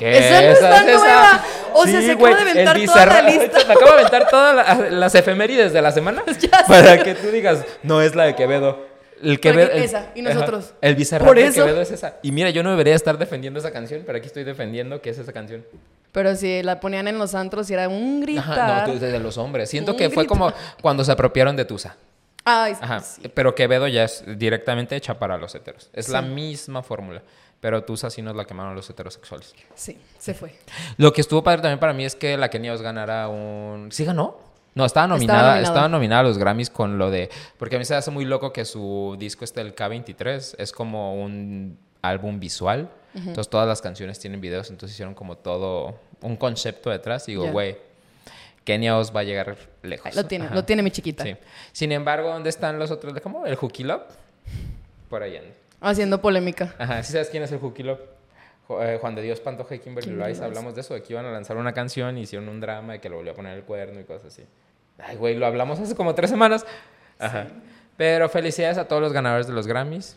[0.00, 0.18] ¿Qué?
[0.18, 1.44] Esa no está nueva.
[1.74, 3.58] O sea, se acaba de aventar toda la lista.
[3.66, 6.24] Me acabo de aventar todas las efemérides de la semana
[6.68, 8.88] para que tú digas, no es la de Quevedo.
[9.22, 10.72] El Quevedo, esa, y nosotros.
[10.80, 12.16] el Bizarrap de Quevedo es esa.
[12.22, 15.18] Y mira, yo no debería estar defendiendo esa canción, pero aquí estoy defendiendo que es
[15.18, 15.66] esa canción.
[16.12, 18.58] Pero si la ponían en los antros y era un gritar.
[18.58, 19.68] Ajá, no, de los hombres.
[19.68, 21.96] Siento que fue como cuando se apropiaron de Tusa.
[22.42, 23.02] Ay, Ajá.
[23.34, 25.90] Pero Quevedo ya es directamente hecha para los heteros.
[25.92, 27.22] Es la misma fórmula.
[27.60, 29.54] Pero Tusa sí nos la quemaron los heterosexuales.
[29.74, 30.54] Sí, se fue.
[30.96, 33.88] Lo que estuvo padre también para mí es que la Kenia Os ganara un...
[33.92, 34.38] ¿Sí ganó?
[34.74, 37.28] No, estaba nominada, estaba nominada, a los Grammys con lo de...
[37.58, 41.22] Porque a mí se hace muy loco que su disco este, el K23, es como
[41.22, 42.88] un álbum visual.
[43.12, 47.28] Entonces todas las canciones tienen videos, entonces hicieron como todo un concepto detrás.
[47.28, 47.76] Y digo, güey,
[48.64, 50.14] Kenia Oz va a llegar lejos.
[50.14, 51.24] Lo tiene, lo tiene mi chiquita.
[51.24, 51.36] Sí.
[51.72, 53.12] Sin embargo, ¿dónde están los otros?
[53.20, 53.46] ¿Cómo?
[53.46, 54.02] ¿El Hooky Love?
[55.08, 55.36] Por ahí
[55.80, 56.74] Haciendo polémica.
[56.78, 58.00] Ajá, ¿sí sabes quién es el Love?
[58.80, 61.32] Eh, Juan de Dios Pantoja y Kimberly Rice, hablamos de eso, de que iban a
[61.32, 64.04] lanzar una canción, hicieron un drama de que lo volvió a poner el cuerno y
[64.04, 64.44] cosas así.
[64.98, 66.64] Ay, güey, lo hablamos hace como tres semanas.
[67.18, 67.48] Ajá.
[67.96, 70.16] Pero felicidades a todos los ganadores de los Grammys.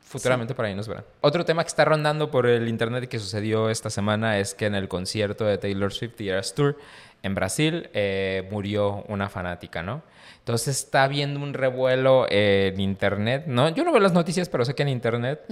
[0.00, 1.04] Futuramente por ahí nos verán.
[1.20, 4.66] Otro tema que está rondando por el internet y que sucedió esta semana es que
[4.66, 6.78] en el concierto de Taylor Swift y Eras Tour
[7.22, 10.02] en Brasil eh, murió una fanática, ¿no?
[10.48, 13.68] Entonces está habiendo un revuelo en internet, ¿no?
[13.68, 15.42] Yo no veo las noticias, pero sé que en internet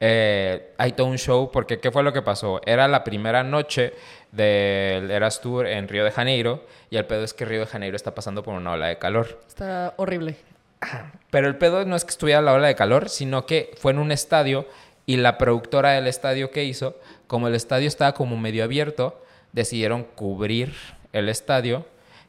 [0.00, 2.62] eh, hay todo un show, porque ¿qué fue lo que pasó?
[2.64, 3.92] Era la primera noche
[4.32, 7.96] del Eras Tour en Río de Janeiro, y el pedo es que Río de Janeiro
[7.96, 9.42] está pasando por una ola de calor.
[9.46, 10.36] Está horrible.
[11.28, 13.98] Pero el pedo no es que estuviera la ola de calor, sino que fue en
[13.98, 14.66] un estadio,
[15.04, 20.04] y la productora del estadio que hizo, como el estadio estaba como medio abierto, decidieron
[20.04, 20.72] cubrir
[21.12, 21.84] el estadio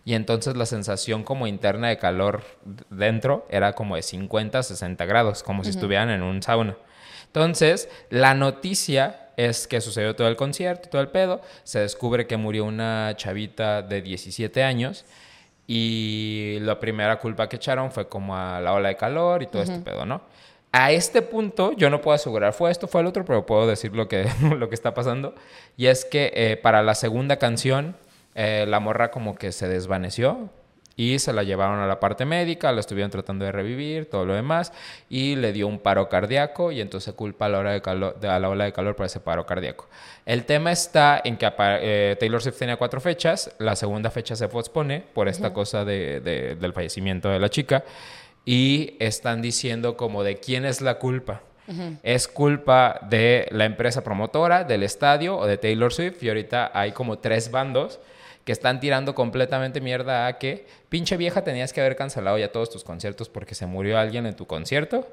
[0.08, 2.41] y entonces la sensación como interna de calor
[2.89, 6.78] dentro era como de 50, 60 grados, como si estuvieran en un sauna.
[7.26, 12.38] Entonces, la noticia es que sucedió todo el concierto, todo el pedo, se descubre que
[12.38, 15.04] murió una chavita de 17 años
[15.67, 19.62] y la primera culpa que echaron fue como a la ola de calor y todo
[19.62, 20.22] este pedo, ¿no?
[20.72, 23.93] A este punto, yo no puedo asegurar, fue esto, fue el otro, pero puedo decir
[23.93, 24.26] lo que,
[24.58, 25.36] lo que está pasando.
[25.76, 27.98] Y es que eh, para la segunda canción,
[28.39, 30.52] eh, la morra como que se desvaneció
[30.95, 34.36] y se la llevaron a la parte médica, la estuvieron tratando de revivir, todo lo
[34.36, 34.71] demás,
[35.10, 38.38] y le dio un paro cardíaco y entonces culpa a la, hora de calor, a
[38.38, 39.89] la ola de calor por ese paro cardíaco.
[40.23, 44.47] El tema está en que eh, Taylor Swift tenía cuatro fechas, la segunda fecha se
[44.47, 47.86] pospone por esta cosa del fallecimiento de la chica,
[48.45, 51.41] y están diciendo como de quién es la culpa.
[52.04, 56.91] Es culpa de la empresa promotora, del estadio o de Taylor Swift, y ahorita hay
[56.91, 58.00] como tres bandos
[58.47, 62.69] que están tirando completamente mierda a que pinche vieja tenías que haber cancelado ya todos
[62.69, 65.05] tus conciertos porque se murió alguien en tu concierto.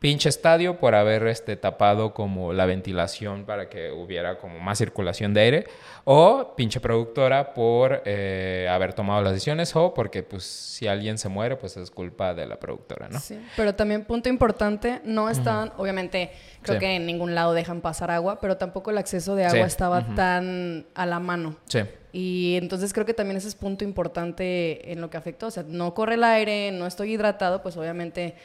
[0.00, 5.32] Pinche estadio por haber este, tapado como la ventilación para que hubiera como más circulación
[5.32, 5.66] de aire.
[6.02, 9.74] O pinche productora por eh, haber tomado las decisiones.
[9.76, 13.20] O porque pues si alguien se muere pues es culpa de la productora, ¿no?
[13.20, 18.10] Sí, pero también punto importante, no están, obviamente creo que en ningún lado dejan pasar
[18.10, 21.54] agua, pero tampoco el acceso de agua estaba tan a la mano.
[21.68, 21.80] Sí.
[22.18, 25.48] Y entonces creo que también ese es punto importante en lo que afectó.
[25.48, 28.36] O sea, no corre el aire, no estoy hidratado, pues obviamente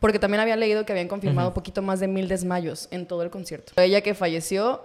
[0.00, 3.22] porque también había leído que habían confirmado un poquito más de mil desmayos en todo
[3.22, 3.74] el concierto.
[3.76, 4.82] Ella que falleció,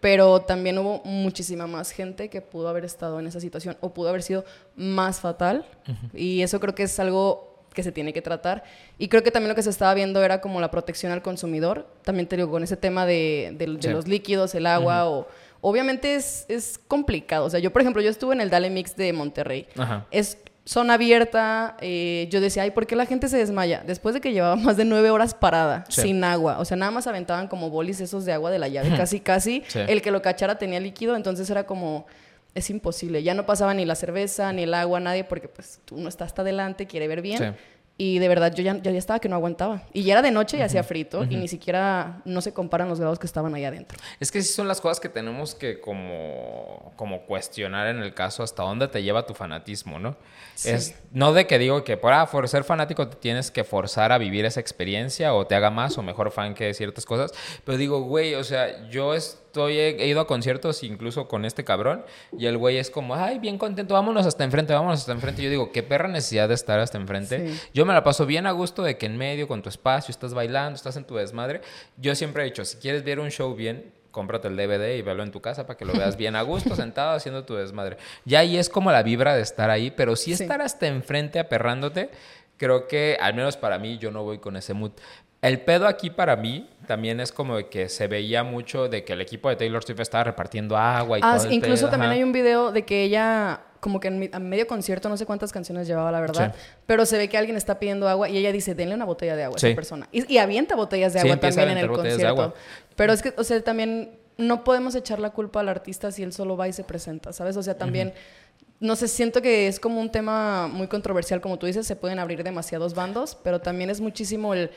[0.00, 4.10] pero también hubo muchísima más gente que pudo haber estado en esa situación o pudo
[4.10, 4.44] haber sido
[4.76, 5.66] más fatal.
[6.14, 8.62] Y eso creo que es algo que se tiene que tratar.
[8.98, 11.88] Y creo que también lo que se estaba viendo era como la protección al consumidor.
[12.04, 13.56] También te digo, con ese tema de,
[13.92, 15.26] los líquidos, el agua o...
[15.60, 17.44] Obviamente es, es complicado.
[17.44, 19.66] O sea, yo, por ejemplo, yo estuve en el Dale Mix de Monterrey.
[20.10, 23.82] Es zona abierta, eh, yo decía, ay, ¿por qué la gente se desmaya?
[23.84, 26.58] Después de que llevaba más de nueve horas parada, sin agua.
[26.60, 29.62] O sea, nada más aventaban como bolis esos de agua de la llave, casi, casi.
[29.74, 32.06] El que lo cachara tenía líquido, entonces era como,
[32.54, 33.22] es imposible.
[33.22, 36.42] Ya no pasaba ni la cerveza, ni el agua, nadie, porque pues uno está hasta
[36.42, 37.56] adelante, quiere ver bien.
[38.02, 39.82] Y de verdad, yo ya, ya, estaba que no aguantaba.
[39.92, 41.24] Y ya era de noche y hacía frito.
[41.24, 43.98] Y ni siquiera no se comparan los grados que estaban ahí adentro.
[44.18, 48.42] Es que sí son las cosas que tenemos que como, como cuestionar en el caso
[48.42, 50.16] hasta dónde te lleva tu fanatismo, ¿no?
[50.64, 54.12] Es no de que digo que por, ah, por ser fanático te tienes que forzar
[54.12, 57.34] a vivir esa experiencia o te haga más o mejor fan que ciertas cosas.
[57.66, 59.12] Pero digo, güey, o sea, yo
[59.50, 62.04] estoy, he, ido a conciertos incluso con este cabrón
[62.38, 65.42] y el güey es como, ay, bien contento, vámonos hasta enfrente, vámonos hasta enfrente.
[65.42, 67.52] Y yo digo, qué perra necesidad de estar hasta enfrente.
[67.74, 70.34] Yo me la paso bien a gusto de que en medio, con tu espacio, estás
[70.34, 71.62] bailando, estás en tu desmadre.
[71.96, 75.24] Yo siempre he dicho, si quieres ver un show bien, cómprate el DVD y velo
[75.24, 77.96] en tu casa para que lo veas bien a gusto, sentado haciendo tu desmadre.
[78.24, 82.10] Ya ahí es como la vibra de estar ahí, pero si estar hasta enfrente aperrándote,
[82.56, 84.92] creo que, al menos para mí, yo no voy con ese mood.
[85.42, 89.14] El pedo aquí para mí también es como de que se veía mucho de que
[89.14, 91.50] el equipo de Taylor Swift estaba repartiendo agua y ah, todo.
[91.50, 95.24] incluso también hay un video de que ella como que en, medio concierto, no sé
[95.24, 96.54] cuántas canciones llevaba, la verdad,
[96.86, 99.44] pero se ve que alguien está pidiendo agua y ella dice, denle una botella de
[99.44, 100.06] agua a esa persona.
[100.12, 102.54] Y, avienta botellas de agua también en el concierto.
[102.94, 106.32] Pero es que, o sea, también no podemos echar la culpa al artista si él
[106.32, 107.56] solo va y se presenta, ¿sabes?
[107.56, 108.12] O sea, también...
[108.78, 112.18] No sé, siento que es como un tema muy controversial, como tú dices, se pueden
[112.18, 114.70] abrir demasiados bandos, pero también es muchísimo el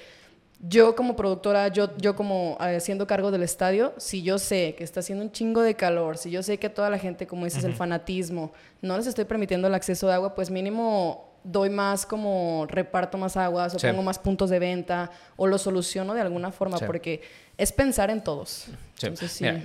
[0.66, 4.86] yo como productora, yo, yo como eh, haciendo cargo del estadio, si yo sé que
[4.86, 7.66] está haciendo un chingo de calor, si yo sé que toda la gente, como dices,
[7.66, 12.66] el fanatismo, no les estoy permitiendo el acceso de agua, pues mínimo doy más como
[12.70, 16.78] reparto más aguas o pongo más puntos de venta o lo soluciono de alguna forma
[16.80, 17.22] porque
[17.58, 18.68] es pensar en todos.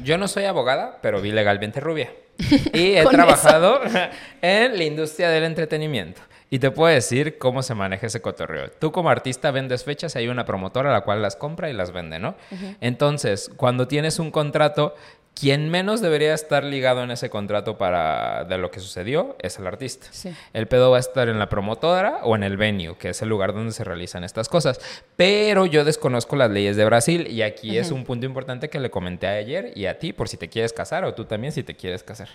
[0.03, 2.13] yo no soy abogada, pero vi legalmente rubia.
[2.73, 3.81] Y he trabajado
[4.43, 6.21] en la industria del entretenimiento.
[6.51, 8.71] Y te puedo decir cómo se maneja ese cotorreo.
[8.71, 11.75] Tú como artista vendes fechas y hay una promotora a la cual las compra y
[11.75, 12.37] las vende, ¿no?
[12.81, 14.95] Entonces, cuando tienes un contrato,
[15.39, 19.67] quien menos debería estar ligado en ese contrato para de lo que sucedió es el
[19.67, 20.09] artista.
[20.53, 23.29] El pedo va a estar en la promotora o en el venue, que es el
[23.29, 24.81] lugar donde se realizan estas cosas.
[25.17, 28.91] Pero yo desconozco las leyes de Brasil y aquí es un punto importante que le
[28.91, 31.77] comenté ayer y a ti por si te quieres casar o tú también si te
[31.77, 32.29] quieres casar.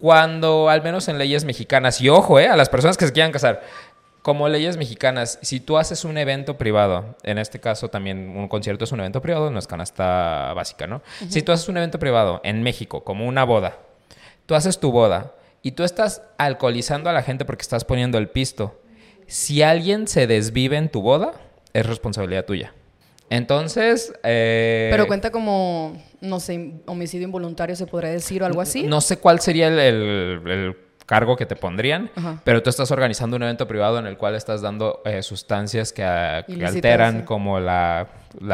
[0.00, 3.32] Cuando, al menos en leyes mexicanas, y ojo, eh, a las personas que se quieran
[3.32, 3.62] casar,
[4.22, 8.84] como leyes mexicanas, si tú haces un evento privado, en este caso también un concierto
[8.84, 11.02] es un evento privado, no es canasta básica, ¿no?
[11.28, 13.78] Si tú haces un evento privado en México, como una boda,
[14.46, 18.28] tú haces tu boda y tú estás alcoholizando a la gente porque estás poniendo el
[18.28, 18.80] pisto,
[19.26, 21.32] si alguien se desvive en tu boda,
[21.72, 22.74] es responsabilidad tuya.
[23.30, 24.12] Entonces...
[24.22, 28.82] Eh, Pero cuenta como, no sé, homicidio involuntario, se podría decir, o algo así.
[28.82, 30.76] No sé cuál sería el
[31.10, 32.08] cargo que te pondrían,
[32.44, 36.04] pero tú estás organizando un evento privado en el cual estás dando eh, sustancias que,
[36.04, 38.06] alteran como la,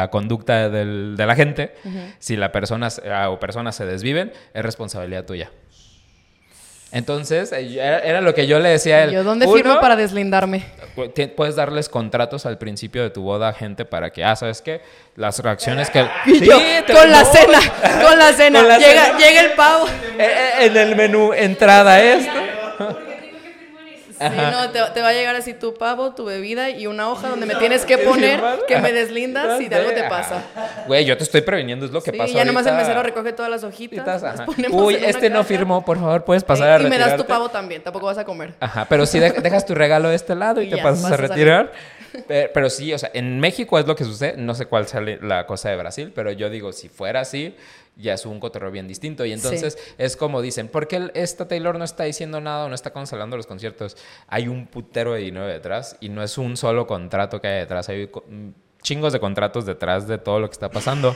[0.09, 1.75] conducta de la gente.
[2.17, 5.51] Si la persona ah, o personas se desviven, es responsabilidad tuya.
[6.91, 9.11] Entonces, eh, era, lo que yo le decía a él.
[9.11, 10.63] ¿Yo dónde firmo para deslindarme?
[11.35, 14.81] Puedes darles contratos al principio de tu boda a gente para que, ah, ¿sabes qué?
[15.15, 15.99] Las reacciones que...
[16.01, 17.59] con, la cena,
[18.07, 19.85] con la cena, llega, llega el pavo.
[20.17, 22.97] Eh, en el menú, entrada esto.
[24.17, 27.45] Sí, no, te, va a llegar así tu pavo, tu bebida y una hoja donde
[27.45, 30.43] me tienes que poner que me deslindas si de algo te pasa.
[30.87, 32.31] Güey, yo te estoy previniendo, es lo que pasa.
[32.31, 34.23] Y ya nomás el mesero recoge todas las hojitas.
[34.71, 36.95] Uy, este no firmó, por favor, puedes pasar a retirarte.
[36.95, 38.55] Y me das tu pavo también, tampoco vas a comer.
[38.59, 41.71] Ajá, pero si dejas tu regalo de este lado y, te pasas a retirar.
[42.27, 44.35] Pero, sí, o sea, en México es lo que sucede.
[44.37, 47.55] No sé cuál sea la cosa de Brasil, pero yo digo, si fuera así,
[47.97, 49.25] ya es un cotorreo bien distinto.
[49.25, 52.75] Y entonces es como dicen, ¿por qué esta Taylor no está diciendo nada o no
[52.75, 53.97] está cancelando los conciertos?
[54.27, 57.89] Hay un putero de dinero detrás y no es un solo contrato que hay detrás,
[57.89, 58.09] hay
[58.81, 61.15] chingos de contratos detrás de todo lo que está pasando.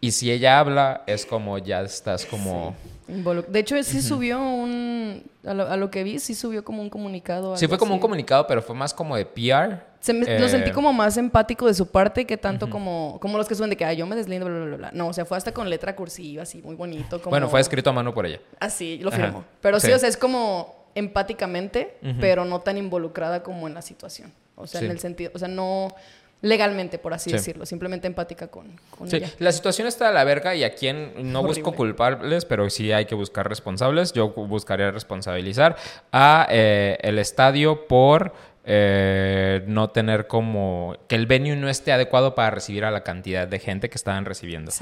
[0.00, 2.76] Y si ella habla, es como ya estás como...
[3.06, 5.22] De hecho, sí subió un...
[5.44, 7.56] A lo, que vi, sí subió como un comunicado.
[7.56, 9.84] Sí, fue como un comunicado, pero fue más como de PR.
[10.00, 13.46] Se Lo eh, sentí como más empático de su parte que tanto como, como los
[13.46, 15.52] que suben de que yo me deslindo, bla, bla, bla, No, o sea, fue hasta
[15.52, 17.20] con letra cursiva, así, muy bonito.
[17.26, 18.40] Bueno, fue escrito a mano por ella.
[18.58, 19.44] Así, lo firmó.
[19.60, 24.32] Pero sí, o sea, es como empáticamente, pero no tan involucrada como en la situación.
[24.56, 25.94] O sea, en el sentido, o sea, no
[26.42, 29.20] legalmente, por así decirlo, simplemente empática con, con sí.
[29.38, 33.06] La situación está a la verga y a quien no busco culpables, pero sí hay
[33.06, 34.12] que buscar responsables.
[34.12, 35.76] Yo buscaría responsabilizar
[36.12, 38.34] a eh, el estadio por
[38.68, 43.46] eh, no tener como que el venue no esté adecuado para recibir a la cantidad
[43.46, 44.72] de gente que estaban recibiendo.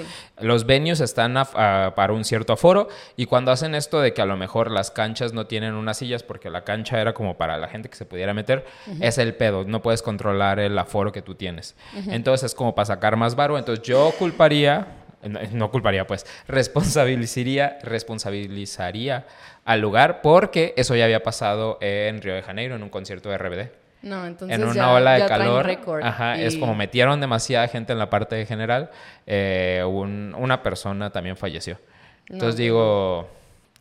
[0.40, 4.38] Los venues están para un cierto aforo y cuando hacen esto de que a lo
[4.38, 7.90] mejor las canchas no tienen unas sillas porque la cancha era como para la gente
[7.90, 8.64] que se pudiera meter,
[9.00, 11.76] es el pedo, no puedes controlar el aforo que tú tienes.
[12.08, 14.86] Entonces es como para sacar más varo, entonces yo culparía
[15.52, 19.26] no, culparía, pues, responsabilizaría, responsabilizaría
[19.64, 23.38] al lugar porque eso ya había pasado en Río de Janeiro en un concierto de
[23.38, 23.68] RBD.
[24.02, 25.66] No, entonces en una ola de calor.
[26.02, 28.90] Ajá, es como metieron demasiada gente en la parte general.
[29.26, 31.78] Eh, una persona también falleció.
[32.28, 33.28] Entonces digo,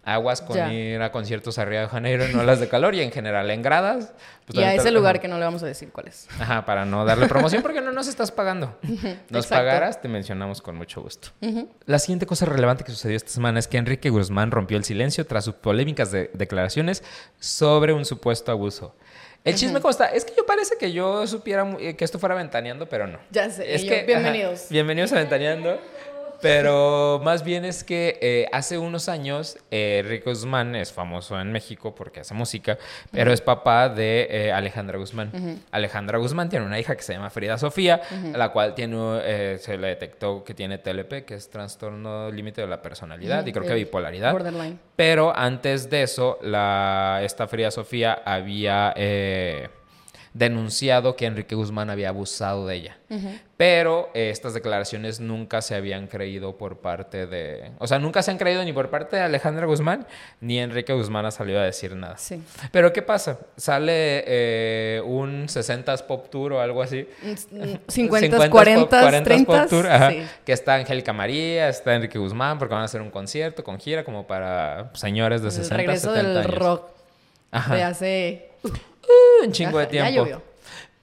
[0.04, 3.12] aguas con ir a conciertos a Río de Janeiro, no las de calor y en
[3.12, 4.14] general en gradas.
[4.46, 6.28] Pues, y a ese lugar que no le vamos a decir cuál es.
[6.40, 8.78] Ajá, para no darle promoción porque no nos estás pagando.
[9.30, 11.30] Nos pagaras, te mencionamos con mucho gusto.
[11.86, 15.26] La siguiente cosa relevante que sucedió esta semana es que Enrique Guzmán rompió el silencio
[15.26, 17.04] tras sus polémicas declaraciones
[17.40, 18.96] sobre un supuesto abuso.
[19.44, 20.06] El chisme, ¿cómo está?
[20.06, 23.20] Es que yo parece que yo supiera eh, que esto fuera ventaneando, pero no.
[23.30, 23.76] Ya sé.
[23.76, 24.68] Es que, bienvenidos.
[24.70, 25.82] bienvenidos a Ventaneando.
[26.44, 31.52] Pero más bien es que eh, hace unos años eh, Rico Guzmán es famoso en
[31.52, 32.78] México porque hace música,
[33.12, 35.62] pero es papá de eh, Alejandra Guzmán.
[35.72, 38.02] Alejandra Guzmán tiene una hija que se llama Frida Sofía,
[38.34, 42.82] la cual tiene, se le detectó que tiene TLP, que es trastorno límite de la
[42.82, 44.34] personalidad, y creo que bipolaridad.
[44.34, 44.80] Borderline.
[44.96, 48.94] Pero antes de eso, la, esta Frida Sofía había
[50.34, 52.98] denunciado que Enrique Guzmán había abusado de ella.
[53.58, 57.72] Pero eh, estas declaraciones nunca se habían creído por parte de...
[57.78, 60.08] O sea, nunca se han creído ni por parte de Alejandra Guzmán,
[60.42, 62.18] ni Enrique Guzmán ha salido a decir nada.
[62.18, 62.42] Sí.
[62.72, 63.38] Pero ¿qué pasa?
[63.56, 67.08] Sale eh, un 60s Pop Tour o algo así.
[67.24, 69.88] 50s, 40s, 30 Pop Tour,
[70.44, 74.04] que está Angélica María, está Enrique Guzmán, porque van a hacer un concierto con gira
[74.04, 76.88] como para señores de 60, El regreso del rock
[77.70, 78.53] de hace
[79.44, 80.42] un chingo de tiempo.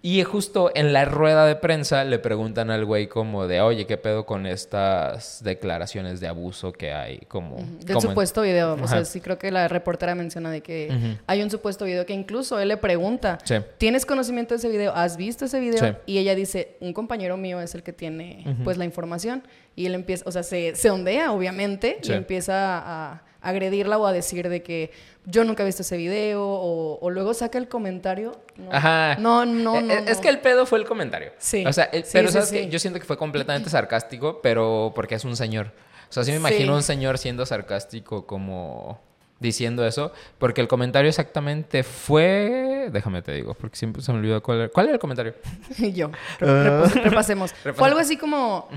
[0.03, 3.99] Y justo en la rueda de prensa le preguntan al güey como de, oye, ¿qué
[3.99, 7.19] pedo con estas declaraciones de abuso que hay?
[7.29, 8.79] Como, Del supuesto video.
[8.83, 12.15] O sea, sí creo que la reportera menciona de que hay un supuesto video que
[12.15, 13.39] incluso él le pregunta,
[13.77, 14.95] ¿tienes conocimiento de ese video?
[14.95, 15.99] ¿Has visto ese video?
[16.07, 19.43] Y ella dice, un compañero mío es el que tiene pues la información.
[19.77, 24.13] Y él empieza, o sea, se, se ondea, obviamente, y empieza a agredirla o a
[24.13, 24.91] decir de que
[25.27, 28.41] yo nunca he visto ese video o, luego saca el comentario.
[28.57, 29.17] No, Ajá.
[29.19, 31.33] No, no, eh, no, Es que el pedo fue el comentario.
[31.39, 31.65] Sí.
[31.67, 35.37] O sea, pero sabes que yo siento que fue completamente sarcástico, pero porque es un
[35.37, 35.73] señor.
[36.09, 39.01] O sea, sí me imagino un señor siendo sarcástico como
[39.41, 44.43] diciendo eso, porque el comentario exactamente fue, déjame te digo, porque siempre se me olvidó
[44.43, 45.35] cuál era, ¿cuál era el comentario.
[45.95, 47.53] yo, repasemos.
[47.75, 48.69] Fue algo así como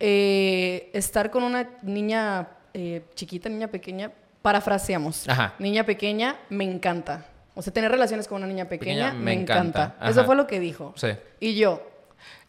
[0.00, 4.10] eh, estar con una niña eh, chiquita, niña pequeña,
[4.42, 5.26] parafraseamos.
[5.58, 7.24] Niña pequeña, me encanta.
[7.54, 9.96] O sea, tener relaciones con una niña pequeña, me, encanta.
[10.02, 10.92] Eso fue lo que dijo.
[10.96, 11.08] Sí.
[11.38, 11.88] Y yo,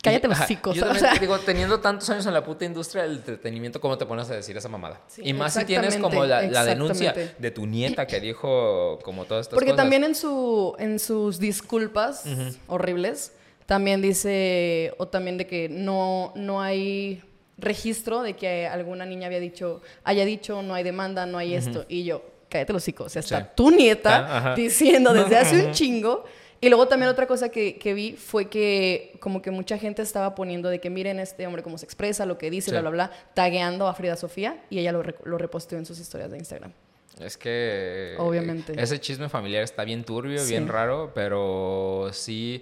[0.01, 0.75] cállate los chicos.
[0.75, 4.29] Yo también digo, teniendo tantos años en la puta industria del entretenimiento, ¿cómo te pones
[4.31, 4.99] a decir esa mamada?
[5.17, 9.55] y más si tienes como la, denuncia de tu nieta que dijo como todas estas
[9.55, 12.25] Porque también en, su, en sus disculpas
[12.67, 13.31] horribles,
[13.67, 17.23] también dice, o también de que no, no hay
[17.57, 21.85] registro de que alguna niña había dicho, haya dicho, no hay demanda, no hay esto.
[21.87, 23.05] Y yo, cállate los hocico.
[23.05, 26.25] O sea, está tu nieta ah, diciendo desde hace un chingo.
[26.61, 30.33] Y luego también otra cosa que, que, vi fue que como que mucha gente estaba
[30.35, 33.11] poniendo de que miren este hombre cómo se expresa, lo que dice, bla, bla, bla,
[33.33, 36.71] tagueando a Frida Sofía y ella lo, lo reposteó en sus historias de Instagram.
[37.19, 38.15] Es que.
[38.17, 38.73] Obviamente.
[38.81, 42.61] Ese chisme familiar está bien turbio, bien raro, pero sí.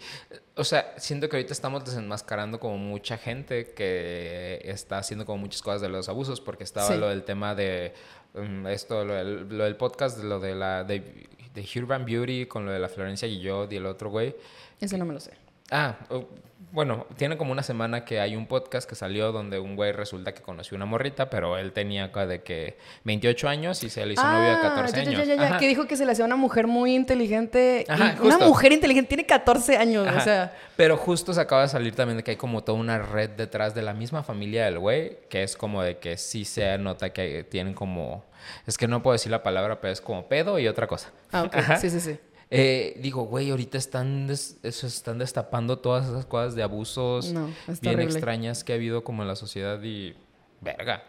[0.55, 5.61] O sea, siento que ahorita estamos desenmascarando como mucha gente que está haciendo como muchas
[5.61, 7.93] cosas de los abusos, porque estaba lo del tema de.
[8.35, 10.83] Um, esto, lo del, podcast, lo de la.
[10.83, 14.35] De, de Urban Beauty con lo de la Florencia Guillot y el otro güey.
[14.79, 15.31] Eso no me lo sé.
[15.71, 15.97] Ah,
[16.73, 20.33] bueno, tiene como una semana que hay un podcast que salió donde un güey resulta
[20.33, 24.23] que conoció una morrita, pero él tenía de que 28 años y se le hizo
[24.23, 25.27] novio de 14 ah, años.
[25.27, 27.85] Ya, que dijo que se le hacía una mujer muy inteligente.
[28.19, 30.57] una mujer inteligente tiene 14 años, o sea.
[30.75, 33.75] Pero justo se acaba de salir también de que hay como toda una red detrás
[33.75, 37.43] de la misma familia del güey, que es como de que sí se nota que
[37.43, 38.25] tienen como.
[38.65, 41.11] Es que no puedo decir la palabra, pero es como pedo y otra cosa.
[41.31, 41.55] Ah, ok.
[41.79, 42.19] Sí, sí, sí.
[42.49, 47.33] Eh, digo, güey, ahorita están, eso están destapando todas esas cosas de abusos
[47.81, 50.15] bien extrañas que ha habido como en la sociedad y
[50.61, 51.03] verga.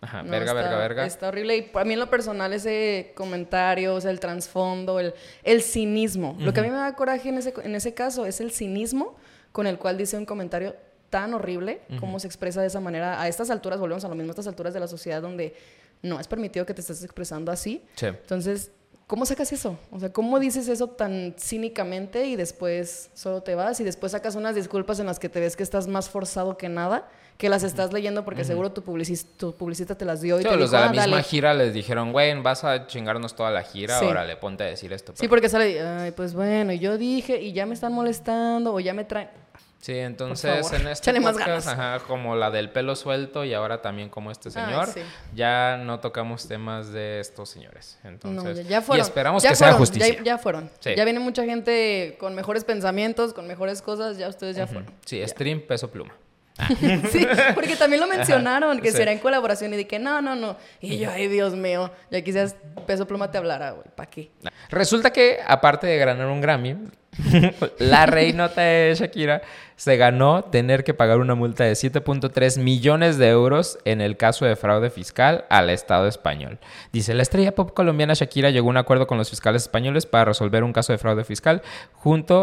[0.00, 1.06] Ajá, verga, verga, verga.
[1.06, 1.56] Está horrible.
[1.56, 6.36] Y para mí en lo personal ese comentario, o sea, el trasfondo, el, el cinismo.
[6.38, 9.16] Lo que a mí me da coraje en ese, en ese caso es el cinismo
[9.50, 10.76] con el cual dice un comentario
[11.10, 13.20] tan horrible, como se expresa de esa manera.
[13.20, 15.56] A estas alturas, volvemos a lo mismo, a estas alturas de la sociedad donde
[16.02, 17.82] no es permitido que te estés expresando así.
[17.96, 18.06] Sí.
[18.06, 18.70] Entonces,
[19.08, 19.78] ¿Cómo sacas eso?
[19.90, 24.34] O sea, ¿cómo dices eso tan cínicamente y después solo te vas y después sacas
[24.34, 27.62] unas disculpas en las que te ves que estás más forzado que nada, que las
[27.62, 30.88] estás leyendo porque seguro tu, tu publicista te las dio y te los de la
[30.88, 34.64] ah, misma gira les dijeron, güey, vas a chingarnos toda la gira, ahora le ponte
[34.64, 35.14] a decir esto.
[35.16, 38.92] Sí, porque sale, ay, pues bueno, yo dije y ya me están molestando o ya
[38.92, 39.30] me traen...
[39.80, 44.30] Sí, entonces en este podcast, ajá, como la del pelo suelto y ahora también como
[44.30, 44.88] este señor,
[45.34, 47.98] ya no tocamos temas de estos señores.
[48.02, 50.20] Entonces, ya fueron, y esperamos que sea justicia.
[50.24, 50.70] Ya, fueron.
[50.82, 54.92] Ya viene mucha gente con mejores pensamientos, con mejores cosas, ya ustedes ya fueron.
[55.04, 56.14] Sí, stream peso pluma.
[57.12, 60.56] sí, porque también lo mencionaron, que será en colaboración y de que no, no, no.
[60.80, 64.30] Y yo, ay, Dios mío, ya quizás Peso Pluma te hablara, güey, ¿para qué?
[64.70, 66.76] Resulta que, aparte de ganar un Grammy,
[67.78, 69.42] la reinota de Shakira
[69.76, 74.44] se ganó tener que pagar una multa de 7.3 millones de euros en el caso
[74.44, 76.58] de fraude fiscal al Estado español.
[76.92, 80.26] Dice, la estrella pop colombiana Shakira llegó a un acuerdo con los fiscales españoles para
[80.26, 81.62] resolver un caso de fraude fiscal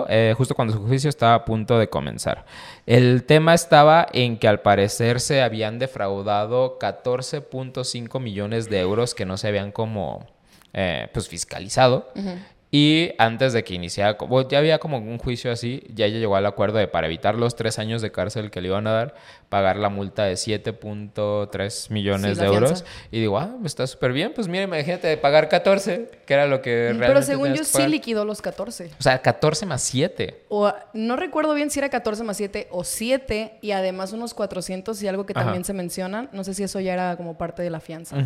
[0.08, 2.46] eh, justo cuando su juicio estaba a punto de comenzar.
[2.86, 9.26] El tema estaba en que al parecer se habían defraudado 14.5 millones de euros que
[9.26, 10.34] no se habían como...
[10.78, 12.12] Eh, pues fiscalizado
[12.78, 14.18] y antes de que iniciara,
[14.50, 17.56] ya había como un juicio así, ya ella llegó al acuerdo de para evitar los
[17.56, 19.16] tres años de cárcel que le iban a dar,
[19.48, 22.84] pagar la multa de 7.3 millones de euros.
[23.12, 26.62] Y digo, ah, está súper bien, pues mira, imagínate de pagar 14, que era lo
[26.62, 28.92] que realmente Pero según yo sí liquidó los 14.
[29.00, 30.44] O sea, 14 más 7.
[30.50, 35.02] O, no recuerdo bien si era 14 más 7 o 7 y además unos 400
[35.02, 36.28] y algo que también se mencionan.
[36.34, 38.18] No sé si eso ya era como parte de la fianza.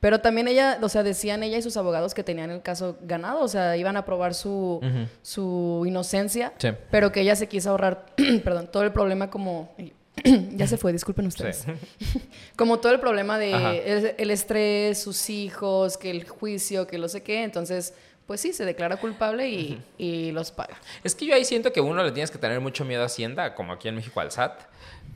[0.00, 3.40] Pero también ella, o sea, decían ella y sus abogados que tenían el caso ganado,
[3.40, 4.80] o sea, iban a probar su,
[5.22, 6.54] su inocencia,
[6.90, 8.06] pero que ella se quiso ahorrar,
[8.44, 9.74] perdón, todo el problema como...
[10.24, 11.64] ya se fue, disculpen ustedes.
[12.56, 17.22] como todo el problema de el, estrés, sus hijos, que el juicio, que no sé
[17.22, 17.94] qué, entonces
[18.26, 20.78] pues sí, se declara culpable y, y, los paga.
[21.02, 23.56] Es que yo ahí siento que uno le tienes que tener mucho miedo a Hacienda,
[23.56, 24.60] como aquí en México al SAT,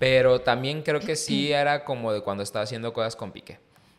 [0.00, 3.58] pero también creo que sí era como de cuando estaba haciendo cosas con Piqué.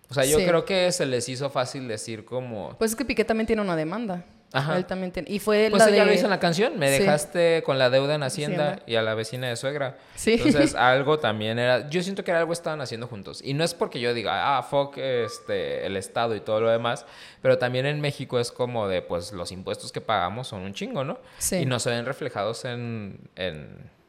[0.09, 2.75] O sea, yo creo que se les hizo fácil decir como...
[2.77, 4.23] Pues es que Piqué también tiene una demanda.
[4.55, 4.77] Ajá.
[4.77, 5.29] Él también tiene.
[5.29, 6.79] Y fue pues la ella lo hizo en la canción.
[6.79, 9.97] Me dejaste con la deuda en Hacienda, y a la vecina de suegra.
[10.15, 10.33] Sí.
[10.33, 11.89] Entonces, algo también era.
[11.89, 13.41] Yo siento que algo estaban haciendo juntos.
[13.43, 17.05] Y no es porque yo diga, ah, fuck este, el Estado y todo lo demás.
[17.41, 21.03] Pero también en México es como de, pues, los impuestos que pagamos son un chingo,
[21.03, 21.19] ¿no?
[21.37, 21.57] Sí.
[21.57, 23.19] Y no se ven reflejados en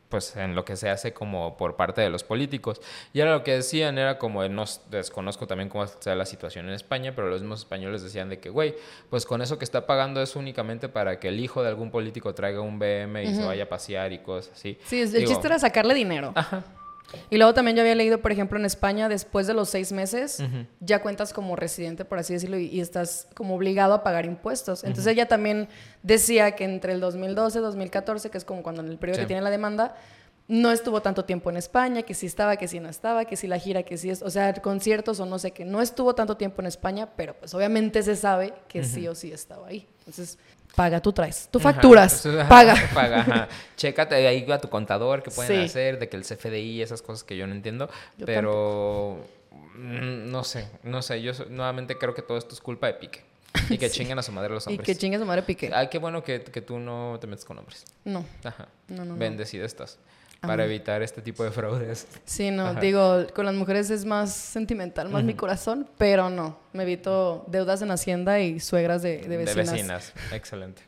[0.08, 2.80] pues en lo que se hace como por parte de los políticos.
[3.12, 6.74] Y era lo que decían, era como, no desconozco también cómo está la situación en
[6.74, 8.74] España, pero los mismos españoles decían de que, güey,
[9.10, 12.34] pues con eso que está pagando es únicamente para que el hijo de algún político
[12.34, 14.78] traiga un BM y se vaya a pasear y cosas así.
[14.84, 16.32] Sí, el chiste era sacarle dinero.
[16.34, 16.64] Ajá.
[17.30, 20.42] Y luego también yo había leído, por ejemplo, en España, después de los seis meses,
[20.80, 24.84] ya cuentas como residente, por así decirlo, y, estás como obligado a pagar impuestos.
[24.84, 25.68] Entonces ella también
[26.02, 29.26] decía que entre el 2012 y 2014, que es como cuando en el periodo que
[29.26, 29.94] tiene la demanda,
[30.48, 33.48] no estuvo tanto tiempo en España, que sí estaba, que sí no estaba, que sí
[33.48, 36.36] la gira, que sí es, o sea, conciertos o no sé, que no estuvo tanto
[36.36, 39.88] tiempo en España, pero pues obviamente se sabe que sí o sí estaba ahí.
[40.00, 40.38] Entonces,
[40.76, 42.76] paga, tú traes, tú facturas, paga.
[42.94, 43.48] paga, ajá.
[43.76, 47.36] Chécate ahí a tu contador qué pueden hacer, de que el CFDI, esas cosas que
[47.36, 47.90] yo no entiendo,
[48.24, 49.18] pero
[49.76, 53.24] no sé, no sé, yo nuevamente creo que todo esto es culpa de Pique.
[53.70, 54.86] Y que chinguen a su madre los hombres.
[54.86, 55.70] Y que chinguen a su madre Pique.
[55.74, 57.84] Ay, qué bueno que, que tú no te metes con hombres.
[58.04, 58.24] No.
[58.44, 58.68] Ajá.
[58.88, 59.98] No, no, Bendecido estás
[60.40, 62.06] para evitar este tipo de fraudes.
[62.24, 66.84] Sí, no, digo, con las mujeres es más sentimental, más mi corazón, pero no, me
[66.84, 69.66] evito deudas en Hacienda y suegras de, de vecinas.
[69.66, 70.82] De vecinas, excelente.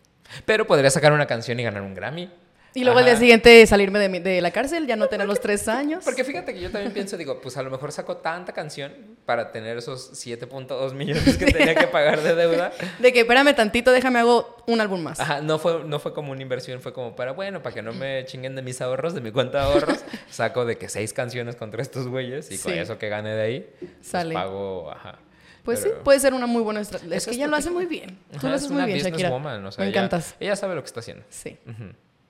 [0.45, 2.31] Pero podría sacar una canción y ganar un Grammy.
[2.79, 5.67] Y luego al día siguiente salirme de, de, la cárcel, ya no tener los tres
[5.67, 6.05] años.
[6.05, 8.93] Porque fíjate que yo también pienso, digo, pues a lo mejor saco tanta canción
[9.27, 12.73] para tener esos 7.2 millones que tenía que pagar de deuda.
[13.01, 15.19] De que espérame tantito, déjame hago un álbum más.
[15.19, 17.93] Ajá, no fue, no fue como una inversión, fue como para, bueno, para que no
[17.93, 19.99] me chinguen de mis ahorros, de mi cuenta de ahorros,
[20.31, 23.71] saco de que seis canciones contra estos güeyes y con eso que gane de ahí,
[23.81, 24.35] pues Sale.
[24.35, 25.19] pago, ajá.
[25.65, 27.17] Pues sí, puede ser una muy buena estrategia.
[27.17, 28.19] Es que ella lo hace muy bien.
[28.41, 29.37] Tú lo haces muy bien, Shakira.
[29.79, 30.35] Me encantas.
[30.41, 31.25] Ella sabe lo que está haciendo.
[31.29, 31.59] Sí.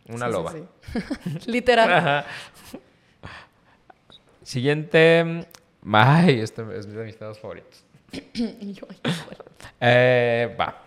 [0.08, 0.54] Una loba.
[1.46, 2.24] Literal.
[4.42, 5.46] Siguiente.
[5.92, 7.84] Ay, este es de mis temas favoritos.
[9.80, 10.82] eh, va.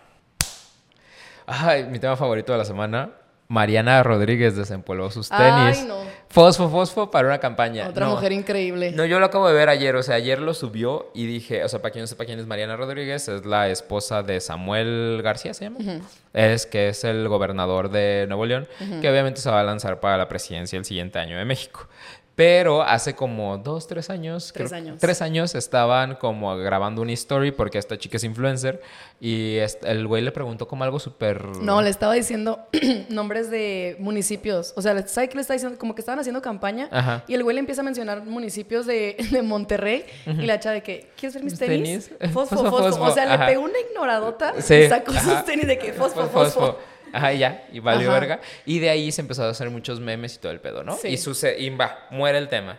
[1.46, 3.21] Ay, mi tema favorito de la semana
[3.52, 5.78] Mariana Rodríguez desempolvó sus tenis.
[5.80, 5.96] Ay, no.
[6.30, 7.86] Fosfo, fosfo para una campaña.
[7.86, 8.92] Otra mujer increíble.
[8.92, 9.94] No, yo lo acabo de ver ayer.
[9.94, 12.46] O sea, ayer lo subió y dije, o sea, para quien no sepa quién es
[12.46, 16.00] Mariana Rodríguez, es la esposa de Samuel García, ¿se llama?
[16.32, 18.66] Es que es el gobernador de Nuevo León,
[19.02, 21.88] que obviamente se va a lanzar para la presidencia el siguiente año de México.
[22.34, 24.52] Pero hace como dos, tres años.
[24.54, 24.98] Tres años.
[24.98, 28.80] Tres años estaban como grabando una story porque esta chica es influencer.
[29.20, 31.44] Y el güey le preguntó como algo súper.
[31.44, 32.66] No, le estaba diciendo
[33.10, 34.72] nombres de municipios.
[34.76, 35.78] O sea, ¿sabe qué le está diciendo?
[35.78, 37.22] Como que estaban haciendo campaña.
[37.28, 40.06] Y el güey le empieza a mencionar municipios de, de Monterrey.
[40.26, 42.10] Y la chava de que, ¿quieres ver mis tenis?
[42.32, 44.54] Fosfo, fosfo, O sea, le pegó una ignoradota.
[44.56, 46.78] Y sacó sus tenis de que fosfo, fosfo.
[47.12, 48.40] Ajá, y ya, y valió verga.
[48.64, 50.98] Y de ahí se empezó a hacer muchos memes y todo el pedo, ¿no?
[51.04, 52.78] Y, sucede, y va, muere el tema.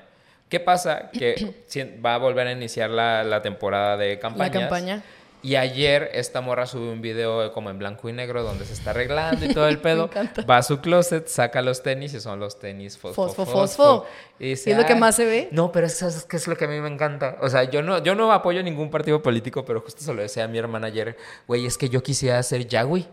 [0.49, 1.09] ¿Qué pasa?
[1.11, 1.55] Que
[2.05, 4.53] va a volver a iniciar la, la temporada de campañas.
[4.53, 5.03] La campaña.
[5.43, 8.91] Y ayer esta morra sube un video como en blanco y negro donde se está
[8.91, 10.09] arreglando y todo el pedo.
[10.49, 13.45] va a su closet, saca los tenis y son los tenis fosfo, fosfo.
[13.45, 14.05] fosfo.
[14.39, 15.49] Y, es lo que más se ve?
[15.51, 17.37] No, pero eso es, que es lo que a mí me encanta.
[17.41, 20.45] O sea, yo no, yo no apoyo ningún partido político, pero justo se lo decía
[20.45, 21.17] a mi hermana ayer.
[21.45, 23.05] Güey, es que yo quisiera ser Yagüi.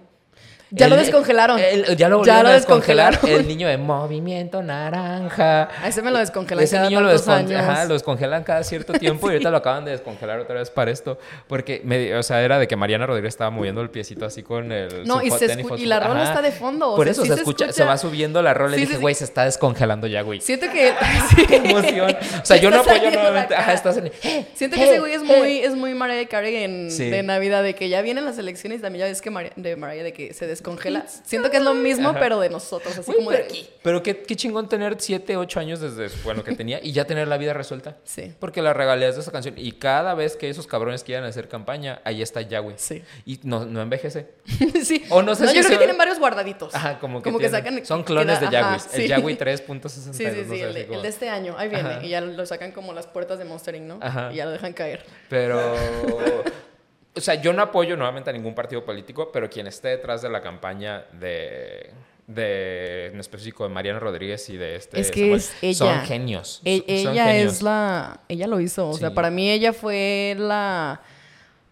[0.70, 1.60] Ya lo descongelaron.
[1.96, 3.18] ya lo volvieron a descongelar.
[3.26, 5.68] El niño de movimiento naranja.
[5.82, 9.34] A ese me lo descongelan ese niño lo, Ajá, lo descongelan cada cierto tiempo y
[9.34, 11.18] ahorita lo acaban de descongelar otra vez para esto.
[11.46, 14.72] Porque, me, o sea, era de que Mariana Rodríguez estaba moviendo el piecito así con
[14.72, 15.06] el.
[15.06, 16.94] No, y, se y la rola está de fondo.
[16.96, 20.06] Por eso se, escucha, se va subiendo la rola y dije, güey, se está descongelando
[20.06, 20.40] ya, güey.
[20.40, 20.92] Siento que.
[21.48, 22.16] Qué emoción.
[22.42, 23.54] O sea, yo no apoyo nuevamente.
[23.54, 24.10] Ajá, estás en.
[24.54, 28.02] Siento que ese güey es muy, es muy Mariah Carey de Navidad, de que ya
[28.02, 31.06] vienen las elecciones y también ya ves que de Mariah de que se descongela
[31.50, 33.68] que es lo mismo, pero de nosotros, así como de aquí.
[33.82, 37.28] Pero qué, qué, chingón tener 7, 8 años desde bueno, que tenía y ya tener
[37.28, 37.96] la vida resuelta.
[38.04, 38.34] Sí.
[38.38, 39.54] Porque la regalías de esa canción.
[39.56, 42.74] Y cada vez que esos cabrones quieran hacer campaña, ahí está Yahweh.
[42.76, 43.02] Sí.
[43.24, 44.28] Y no, no envejece.
[44.84, 45.04] sí.
[45.10, 46.74] O no sé no, Yo creo que tienen varios guardaditos.
[46.74, 47.84] Ajá, como que, como que sacan.
[47.84, 48.78] Son clones de Yahweh.
[48.94, 49.88] El Yahweh 3.62.
[49.88, 50.60] Sí, sí, sí.
[50.60, 51.54] el, de, este año.
[51.56, 52.06] Ahí viene.
[52.06, 53.98] Y ya lo sacan como las puertas de Monstering, ¿no?
[54.00, 54.32] Ajá.
[54.32, 55.04] Y ya lo dejan caer.
[55.28, 55.74] Pero.
[57.14, 60.28] o sea, yo no apoyo nuevamente a ningún partido político, pero quien esté detrás de
[60.28, 61.90] la campaña de,
[62.26, 66.60] de en específico de Mariana Rodríguez y de este es que es ella, son genios.
[66.64, 71.00] E ella es la ella lo hizo, o sea, para mí ella fue la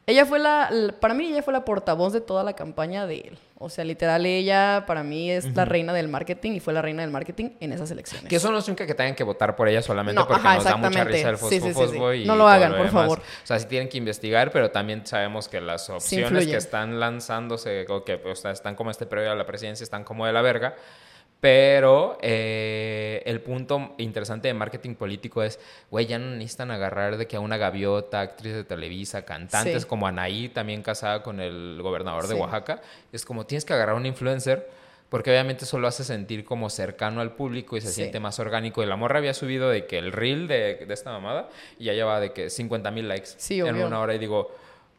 [0.06, 0.70] Ella fue la,
[1.00, 3.38] para mí ella fue la portavoz de toda la campaña de él.
[3.60, 7.02] O sea, literal, ella para mí es la reina del marketing y fue la reina
[7.02, 8.28] del marketing en esas elecciones.
[8.28, 11.02] Que eso no significa que tengan que votar por ella solamente porque nos da mucha
[11.02, 13.18] risa el fosfo, y No lo hagan, por favor.
[13.18, 17.84] O sea, sí tienen que investigar, pero también sabemos que las opciones que están lanzándose,
[17.88, 20.76] o que están como este previo a la presidencia, están como de la verga.
[21.40, 27.28] Pero eh, el punto interesante de marketing político es, güey, ya no necesitan agarrar de
[27.28, 32.26] que a una gaviota, actriz de Televisa, cantantes como Anaí, también casada con el gobernador
[32.26, 32.80] de Oaxaca.
[33.12, 34.68] Es como tienes que agarrar a un influencer
[35.08, 38.82] porque obviamente eso lo hace sentir como cercano al público y se siente más orgánico.
[38.82, 42.20] Y la morra había subido de que el reel de, esta mamada y ya llevaba
[42.20, 44.14] de que 50 mil likes en una hora.
[44.14, 44.54] Y digo,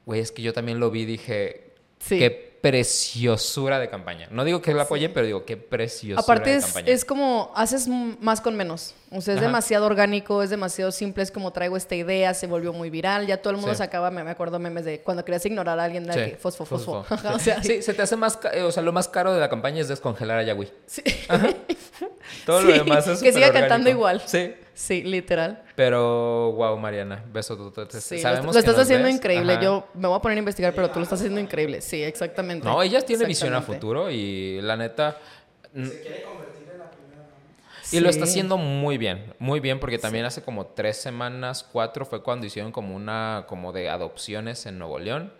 [0.05, 1.73] güey, es que yo también lo vi, dije,
[2.07, 4.27] qué preciosura de campaña.
[4.31, 6.87] No digo que la apoye, pero digo qué preciosura Aparte de campaña.
[6.87, 8.95] es como haces más con menos.
[9.11, 12.73] O sea, es demasiado orgánico, es demasiado simple, es como traigo esta idea, se volvió
[12.73, 15.83] muy viral, ya todo el mundo sacaba, me, acuerdo memes de cuando querías ignorar a
[15.83, 17.05] alguien de que fosfo, fosfo.
[17.33, 19.49] o sea, sí, se te hace más, eh, o sea, lo más caro de la
[19.49, 20.71] campaña es descongelar a Yahweh.
[20.85, 21.01] Sí.
[22.45, 24.21] Todo lo demás es Que siga cantando igual.
[24.25, 24.53] Sí.
[24.79, 25.61] Sí, literal.
[25.75, 27.73] Pero, wow, Mariana, beso.
[27.89, 29.59] Sí, Sabemos lo, estás haciendo increíble.
[29.61, 31.81] Yo me voy a poner a investigar, pero tú lo estás haciendo increíble.
[31.81, 32.65] Sí, exactamente.
[32.65, 35.17] No, ella tiene visión a futuro y la neta...
[35.73, 37.27] Se quiere convertir en la primera.
[37.91, 42.05] Y lo está haciendo muy bien, muy bien, porque también hace como tres semanas, cuatro,
[42.05, 45.33] fue cuando hicieron como una, como de adopciones en Nuevo León.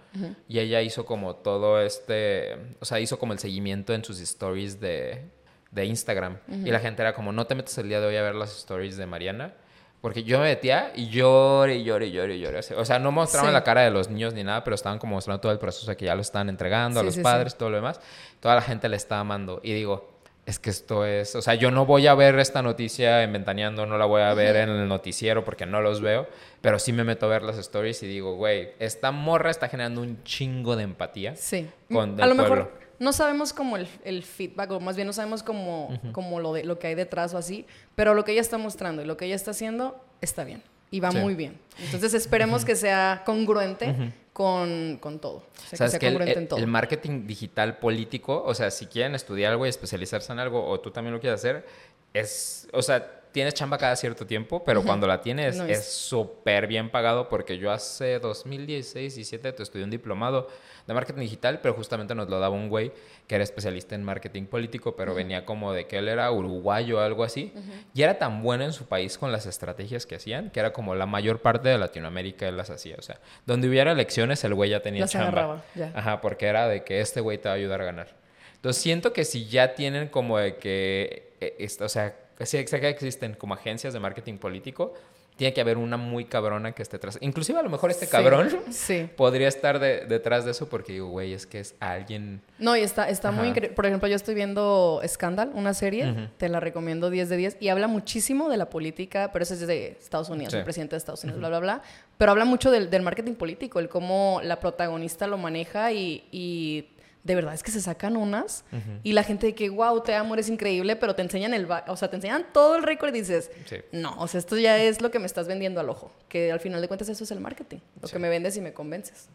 [0.49, 4.81] Y ella hizo como todo este, o sea, hizo como el seguimiento en sus stories
[4.81, 5.23] de,
[5.71, 6.37] de Instagram.
[6.47, 8.55] Y la gente era como, no te metas el día de hoy a ver las
[8.57, 9.53] stories de Mariana.
[10.01, 12.59] Porque yo me metía y lloré, y lloré, lloré, lloré.
[12.77, 15.41] O sea, no mostraban la cara de los niños ni nada, pero estaban como mostrando
[15.41, 17.99] todo el proceso que ya lo están entregando a los padres, todo lo demás.
[18.39, 19.59] Toda la gente le estaba amando.
[19.61, 20.09] Y digo,
[20.49, 23.85] es que esto es, o sea, yo no voy a ver esta noticia en Ventaneando,
[23.85, 26.27] no la voy a ver en el noticiero porque no los veo,
[26.61, 30.01] pero sí me meto a ver las stories y digo, güey, esta morra está generando
[30.01, 31.35] un chingo de empatía.
[31.35, 31.69] Sí.
[31.91, 35.41] Con a lo mejor no sabemos como el, el, feedback, o más bien no sabemos
[35.41, 38.57] como, como lo, de, lo que hay detrás o así, pero lo que ella está
[38.57, 41.59] mostrando y lo que ella está haciendo está bien y va muy bien.
[41.79, 45.37] Entonces esperemos que sea congruente con, con, todo.
[45.37, 46.59] O sea, que sea congruente el, en todo.
[46.59, 50.79] el marketing digital político, o sea, si quieren estudiar algo y especializarse en algo, o
[50.79, 51.65] tú también lo quieres hacer,
[52.13, 56.89] es, o sea, tienes chamba cada cierto tiempo, pero cuando la tienes es súper bien
[56.89, 60.47] pagado porque yo hace 2016, 17 te estudié un diplomado
[60.89, 62.91] de marketing digital, pero justamente nos lo daba un güey
[63.27, 67.01] que era especialista en marketing político, pero venía como de que él era uruguayo o
[67.01, 67.53] algo así,
[67.93, 70.95] y era tan bueno en su país con las estrategias que hacían, que era como
[70.95, 74.71] la mayor parte de Latinoamérica él las hacía, o sea, donde hubiera elecciones el güey
[74.71, 75.63] ya tenía chamba.
[75.93, 78.07] Ajá, porque era de que este güey te va a ayudar a ganar.
[78.55, 83.53] Entonces siento que si ya tienen como de que, eh, o sea, que existen como
[83.53, 84.95] agencias de marketing político,
[85.39, 87.17] tiene que haber una muy cabrona que esté detrás.
[87.21, 88.49] Inclusive a lo mejor este cabrón
[89.15, 92.41] podría estar detrás de eso porque digo, güey, es que es alguien...
[92.57, 93.73] No, y está, está muy increíble.
[93.73, 97.69] Por ejemplo, yo estoy viendo Scandal, una serie, te la recomiendo 10 de 10, y
[97.69, 101.23] habla muchísimo de la política, pero eso es de Estados Unidos, el presidente de Estados
[101.23, 101.81] Unidos, bla, bla, bla.
[102.17, 106.89] Pero habla mucho del, del, marketing político, el cómo la protagonista lo maneja y, y
[107.29, 108.65] de verdad es que se sacan unas
[109.03, 111.95] y la gente de que, wow, te amo, eres increíble, pero te enseñan el, o
[111.95, 113.51] sea, te enseñan todo el récord y dices,
[113.91, 116.59] no, o sea, esto ya es lo que me estás vendiendo al ojo, que al
[116.59, 119.29] final de cuentas eso es el marketing, lo que me vendes y me convences.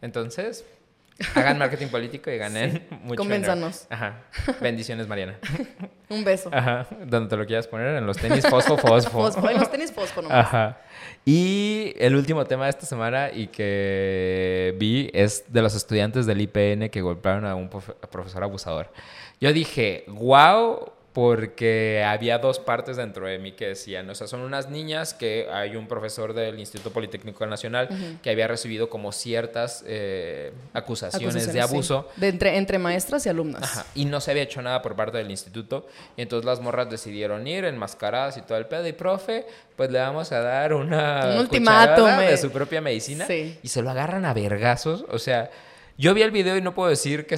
[0.00, 0.64] entonces,
[1.34, 3.86] hagan marketing político y ganen mucho Convénzanos.
[3.90, 4.22] Ajá.
[4.60, 5.38] Bendiciones, Mariana.
[6.08, 6.50] Un beso.
[6.52, 6.86] Ajá.
[7.06, 9.10] Donde te lo quieras poner, en los tenis fosfo, fosfo.
[9.32, 10.46] fosfo en los tenis fosfo nomás.
[10.46, 10.78] Ajá.
[11.24, 16.40] Y el último tema de esta semana y que vi es de los estudiantes del
[16.40, 18.92] IPN que golpearon a un profesor abusador.
[19.40, 24.40] Yo dije, wow, porque había dos partes dentro de mí que decían, o sea, son
[24.40, 27.88] unas niñas que hay un profesor del Instituto Politécnico Nacional
[28.22, 32.08] que había recibido como ciertas eh, acusaciones, de abuso.
[32.16, 33.62] De entre, entre maestras y alumnas.
[33.62, 35.86] Ajá, y no se había hecho nada por parte del instituto.
[36.16, 38.86] Y entonces las morras decidieron ir enmascaradas y todo el pedo.
[38.86, 39.46] Y profe,
[39.76, 43.26] pues le vamos a dar una un ultimátum de su propia medicina.
[43.28, 45.04] Y se lo agarran a vergazos.
[45.10, 45.50] O sea...
[46.02, 47.36] Yo vi el video y no puedo decir que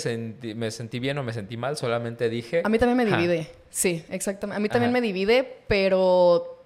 [0.56, 2.62] me sentí bien o me sentí mal, solamente dije...
[2.64, 4.56] A mí también me divide, sí, exactamente.
[4.56, 6.64] A mí también me divide, pero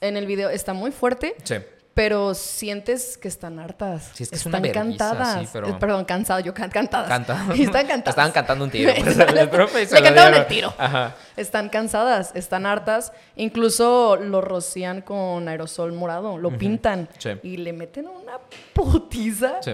[0.00, 1.36] en el video está muy fuerte.
[1.44, 1.56] Sí.
[1.92, 4.12] Pero sientes que están hartas.
[4.14, 5.40] Sí, es que están es una cantadas.
[5.42, 5.68] Sí, pero...
[5.68, 6.42] Eh, perdón, cansadas.
[6.42, 7.08] Yo can cantadas.
[7.08, 7.50] Cantadas.
[7.58, 8.08] Están cantadas.
[8.08, 8.92] Estaban cantando un tiro.
[8.98, 10.72] Pues, el profe se cantaron el tiro.
[10.78, 11.16] Ajá.
[11.36, 13.12] Están cansadas, están hartas.
[13.36, 16.38] Incluso lo rocían con aerosol morado.
[16.38, 17.08] Lo pintan.
[17.18, 17.30] Sí.
[17.42, 18.38] Y le meten una
[18.74, 19.62] putiza.
[19.62, 19.72] Sí.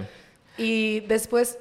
[0.58, 1.58] Y después,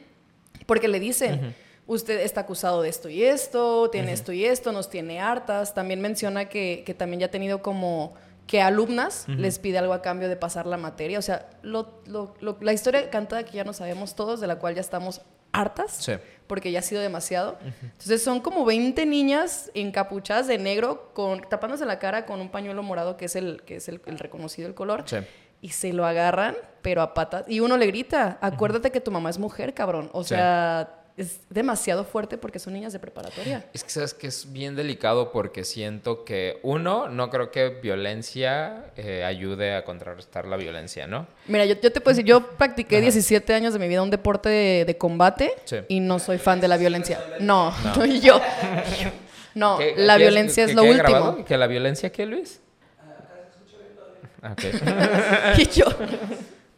[0.66, 1.54] porque le dicen,
[1.86, 5.74] usted está acusado de esto y esto, tiene esto y esto, nos tiene hartas.
[5.74, 8.14] También menciona que, también ya ha tenido como
[8.46, 11.18] que alumnas les pide algo a cambio de pasar la materia.
[11.18, 15.22] O sea, la historia cantada que ya no sabemos todos, de la cual ya estamos
[15.54, 16.10] hartas,
[16.46, 17.58] porque ya ha sido demasiado.
[17.82, 22.82] Entonces son como 20 niñas encapuchadas de negro, con, tapándose la cara con un pañuelo
[22.82, 25.04] morado, que es el, que es el, reconocido el color.
[25.62, 27.44] Y se lo agarran, pero a patas.
[27.48, 30.08] Y uno le grita, acuérdate que tu mamá es mujer, cabrón.
[30.12, 33.64] O sea es demasiado fuerte porque son niñas de preparatoria.
[33.72, 38.86] Es que sabes que es bien delicado porque siento que, uno, no creo que violencia
[38.96, 41.28] eh, ayude a contrarrestar la violencia, ¿no?
[41.46, 44.98] Mira, yo, te puedo decir, yo practiqué 17 años de mi vida un deporte de,
[44.98, 45.54] combate
[45.88, 47.20] y no soy fan de la violencia.
[47.40, 48.40] No, no, yo.
[49.56, 51.44] No, la violencia es, lo último.
[51.44, 52.60] ¿Que la violencia qué, Luis?
[54.42, 54.72] Ah, okay.
[55.58, 55.84] y yo.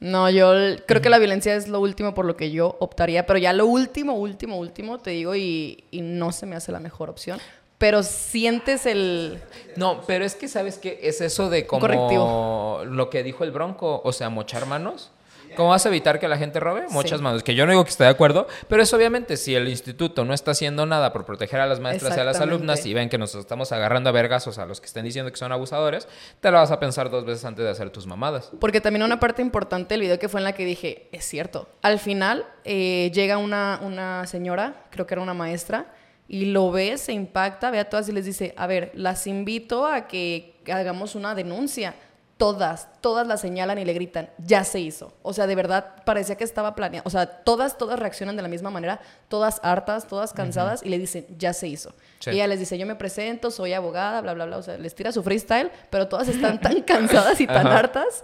[0.00, 0.52] No, yo
[0.86, 3.66] creo que la violencia es lo último por lo que yo optaría, pero ya lo
[3.66, 7.38] último, último, último, te digo, y, no se me hace la mejor opción.
[7.78, 9.42] Pero sientes el...
[9.76, 14.00] No, pero es que sabes que es eso de como lo que dijo el bronco,
[14.04, 15.12] o sea, mochar manos.
[15.56, 16.86] ¿Cómo vas a evitar que la gente robe?
[16.90, 17.42] Muchas manos.
[17.42, 20.34] Que yo no digo que esté de acuerdo, pero es obviamente si el instituto no
[20.34, 23.18] está haciendo nada por proteger a las maestras y a las alumnas y ven que
[23.18, 26.08] nos estamos agarrando a vergazos a los que estén diciendo que son abusadores,
[26.40, 28.52] te lo vas a pensar dos veces antes de hacer tus mamadas.
[28.60, 31.68] Porque también una parte importante del video que fue en la que dije, es cierto.
[31.82, 35.86] Al final eh, llega una, una señora, creo que era una maestra,
[36.28, 39.86] y lo ve, se impacta, ve a todas y les dice, a ver, las invito
[39.86, 41.94] a que hagamos una denuncia
[42.36, 45.14] todas, todas la señalan y le gritan, ya se hizo.
[45.22, 47.04] O sea, de verdad parecía que estaba planeado.
[47.06, 50.98] O sea, todas, todas reaccionan de la misma manera, todas hartas, todas cansadas y le
[50.98, 51.94] dicen, ya se hizo.
[52.26, 54.58] Y ella les dice, yo me presento, soy abogada, bla, bla, bla.
[54.58, 58.22] O sea, les tira su freestyle, pero todas están tan cansadas y tan hartas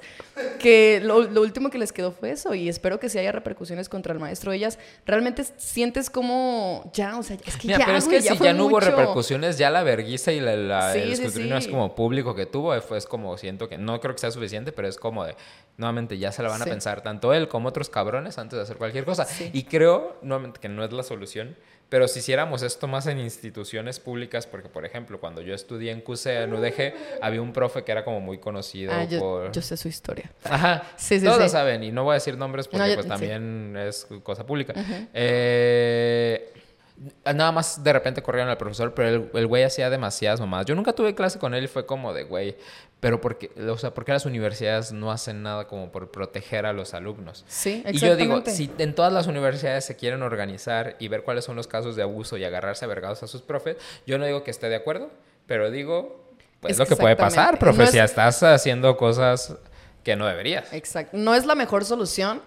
[0.59, 2.55] que lo, último que les quedó fue eso.
[2.55, 7.23] Y espero que si haya repercusiones contra el maestro, ellas realmente sientes como, ya, o
[7.23, 10.33] sea, es que ya, pero es que si ya no hubo repercusiones, ya la vergüenza
[10.33, 13.79] y la, la el escrutinio es como público que tuvo, fue es como siento que
[13.79, 15.35] no creo que sea suficiente, pero es como de,
[15.79, 18.77] nuevamente, ya se la van a pensar tanto él como otros cabrones antes de hacer
[18.77, 19.27] cualquier cosa.
[19.55, 21.57] Y creo, nuevamente, que no es la solución
[21.93, 26.01] pero si hiciéramos esto más en instituciones públicas, porque por ejemplo, cuando yo estudié en
[26.01, 29.53] QC, en UDG, había un profe que era como muy conocido ah, yo, por...
[29.53, 30.33] Yo sé su historia.
[30.45, 34.07] Ajá, sí, sí, todos saben, y no voy a decir nombres porque pues también es
[34.23, 34.73] cosa pública.
[35.13, 36.55] eh,
[37.24, 40.66] nada más de repente corrieron al profesor, pero el, güey hacía demasiadas mamadas.
[40.66, 42.57] Yo nunca tuve clase con él y fue como de, güey,
[43.01, 46.72] pero porque, o sea, ¿por qué las universidades no hacen nada como por proteger a
[46.72, 47.45] los alumnos?
[47.49, 48.07] Sí, exactamente.
[48.07, 51.57] Y yo digo, si en todas las universidades se quieren organizar y ver cuáles son
[51.57, 53.76] los casos de abuso y agarrarse a vergados a sus profes,
[54.07, 55.11] yo no digo que esté de acuerdo,
[55.47, 56.22] pero digo,
[56.61, 59.57] pues es lo que puede pasar, profe, si estás haciendo cosas
[60.05, 60.72] que no deberías.
[60.72, 61.16] Exacto.
[61.16, 62.40] No es la mejor solución,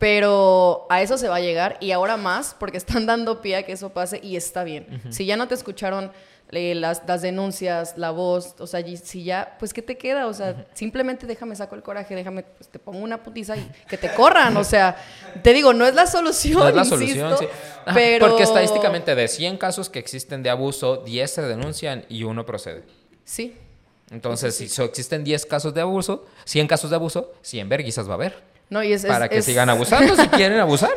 [0.00, 3.62] pero a eso se va a llegar y ahora más porque están dando pie a
[3.64, 5.02] que eso pase y está bien.
[5.10, 6.10] Si ya no te escucharon
[6.52, 10.26] eh, las, denuncias, la voz, o sea, si ya, pues ¿qué te queda?
[10.26, 13.98] O sea, simplemente déjame saco el coraje, déjame, pues, te pongo una putiza y que
[13.98, 14.56] te corran.
[14.56, 14.96] O sea,
[15.42, 16.60] te digo, no es la solución.
[16.60, 17.46] No es la solución, sí.
[17.92, 18.26] pero...
[18.26, 22.84] Porque estadísticamente de 100 casos que existen de abuso, 10 se denuncian y uno procede.
[23.24, 23.54] Sí.
[24.10, 28.14] Entonces, si existen 10 casos de abuso, 100 casos de abuso, 100 verguizas va a
[28.14, 28.49] haber.
[28.70, 30.92] No, y es, para que sigan abusando si quieren abusar.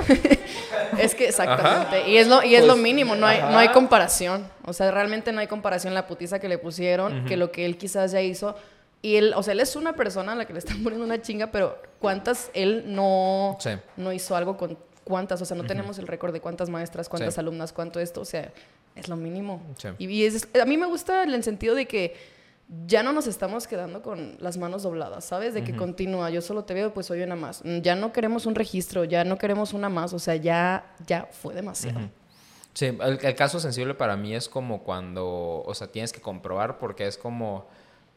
[0.99, 2.07] es que exactamente.
[2.07, 4.47] Y es lo, y es lo pues, mínimo, no hay, no hay comparación.
[4.65, 7.78] O sea, realmente no hay comparación la putiza que le pusieron, que lo que él
[7.78, 8.55] quizás ya hizo.
[9.01, 11.21] Y él, o sea, él es una persona a la que le están poniendo una
[11.21, 13.57] chinga, pero ¿cuántas él no,
[13.97, 15.41] no hizo algo con cuántas?
[15.41, 18.21] O sea, no tenemos el récord de cuántas maestras, cuántas alumnas, cuánto esto.
[18.21, 18.53] O sea,
[18.95, 19.61] es lo mínimo.
[19.97, 22.15] Y, es, a mí me gusta en el sentido de que
[22.86, 25.53] ya no nos estamos quedando con las manos dobladas, ¿sabes?
[25.53, 27.61] De que continúa, yo solo te veo, pues soy una más.
[27.82, 31.53] Ya no queremos un registro, ya no queremos una más, o sea, ya, ya fue
[31.53, 31.99] demasiado.
[32.74, 37.05] Sí, el, caso sensible para mí es como cuando, o sea, tienes que comprobar porque
[37.05, 37.67] es como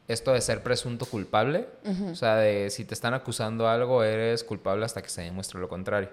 [0.07, 1.67] esto de ser presunto culpable,
[2.09, 5.67] o sea, de si te están acusando algo, eres culpable hasta que se demuestre lo
[5.67, 6.09] contrario.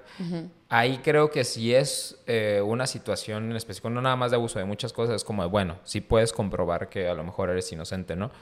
[0.69, 4.59] Ahí creo que si es eh, una situación en específico, no nada más de abuso
[4.59, 7.71] de muchas cosas, es como de, bueno, sí puedes comprobar que a lo mejor eres
[7.71, 8.33] inocente, ¿no?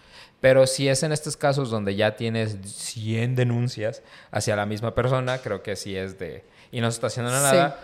[0.41, 5.39] Pero si es en estos casos donde ya tienes 100 denuncias hacia la misma persona,
[5.39, 7.79] creo que sí es de, y no se está haciendo nada.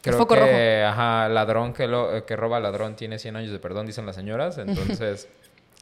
[0.00, 4.06] Creo que, ajá, ladrón que, lo, que roba ladrón tiene 100 años de perdón, dicen
[4.06, 5.28] las señoras, entonces...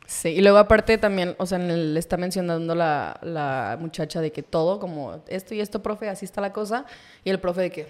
[0.09, 4.43] Sí, y luego aparte también, o sea, le está mencionando la, la, muchacha de que
[4.43, 6.87] todo, como esto y esto, profe, así está la cosa,
[7.25, 7.87] y el profe de que,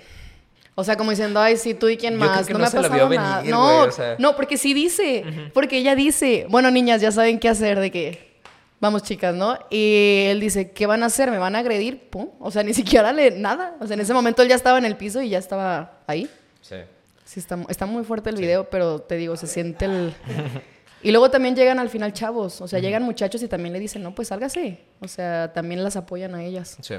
[0.74, 3.44] o sea, como diciendo, ay, sí, tú y quién más, no, me ha pasado nada.
[3.44, 3.86] no,
[4.18, 5.22] no, porque sí dice,
[5.54, 8.40] porque ella dice, bueno, niñas, ya saben qué hacer, de que,
[8.80, 9.56] vamos chicas, ¿no?
[9.70, 11.30] Y él dice, ¿qué van a hacer?
[11.30, 12.10] ¿Me van a agredir?
[12.10, 14.76] Pum, o sea, ni siquiera le, nada, o sea, en ese momento él ya estaba
[14.78, 16.28] en el piso y ya estaba ahí.
[16.62, 16.78] Sí.
[17.24, 20.14] Sí, está, está muy fuerte el video, pero te digo, se siente el...
[21.03, 24.03] Y luego también llegan al final chavos, o sea, llegan muchachos y también le dicen,
[24.03, 24.80] no, pues sálgase.
[25.01, 26.76] O sea, también las apoyan a ellas.
[26.80, 26.94] Sí.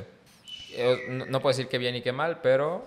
[0.74, 2.84] Eh, no, no puedo decir que bien y que mal, pero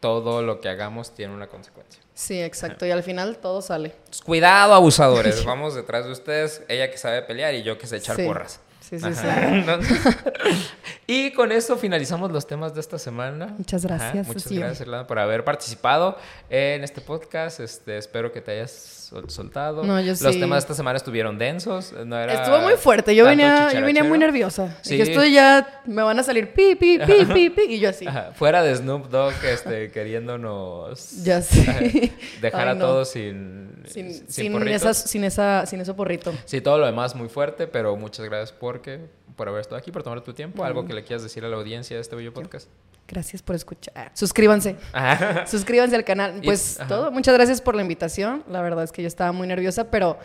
[0.00, 2.02] todo lo que hagamos tiene una consecuencia.
[2.14, 2.84] Sí, exacto.
[2.86, 3.94] Y al final todo sale.
[3.96, 5.44] Entonces, cuidado, abusadores.
[5.46, 6.62] Vamos detrás de ustedes.
[6.68, 8.24] Ella que sabe pelear y yo que sé echar Sí.
[8.26, 8.60] porras.
[8.88, 9.26] Sí, sí, sí.
[9.48, 9.98] Entonces-
[11.08, 13.54] y con eso finalizamos los temas de esta semana.
[13.58, 14.66] Muchas gracias, Muchas Cecilia.
[14.66, 16.16] gracias, Irlanda, por haber participado
[16.50, 17.60] en este podcast.
[17.60, 19.82] Este, espero que te hayas sol- soltado.
[19.84, 20.38] No, yo Los sí.
[20.40, 21.92] temas de esta semana estuvieron densos.
[22.06, 23.14] No era Estuvo muy fuerte.
[23.14, 24.78] Yo venía, yo venía muy nerviosa.
[24.82, 24.94] Sí.
[24.94, 27.62] Y que estoy ya, me van a salir pi, pi, pi, pi, pi.
[27.68, 28.06] Y yo así.
[28.06, 31.68] Ajá, Fuera de Snoop Dogg este, queriéndonos Ya sé.
[31.70, 31.80] ajá,
[32.40, 32.84] dejar Ay, a no.
[32.86, 34.82] todos sin, Sin, sin sin, porritos.
[34.82, 36.32] esas, sin, esa, sin eso porrito.
[36.44, 39.00] Sí, todo lo demás muy fuerte, pero muchas gracias porque,
[39.36, 40.62] por haber estado aquí, por tomar tu tiempo.
[40.62, 42.68] Algo que le quieras decir a la audiencia de este bello podcast.
[43.08, 44.10] Gracias por escuchar.
[44.12, 44.76] Suscríbanse.
[44.92, 45.46] Ajá.
[45.46, 46.40] Suscríbanse al canal.
[46.44, 46.88] Pues ajá.
[46.88, 47.10] todo.
[47.10, 48.44] Muchas gracias por la invitación.
[48.50, 50.18] La verdad es que yo estaba muy nerviosa, pero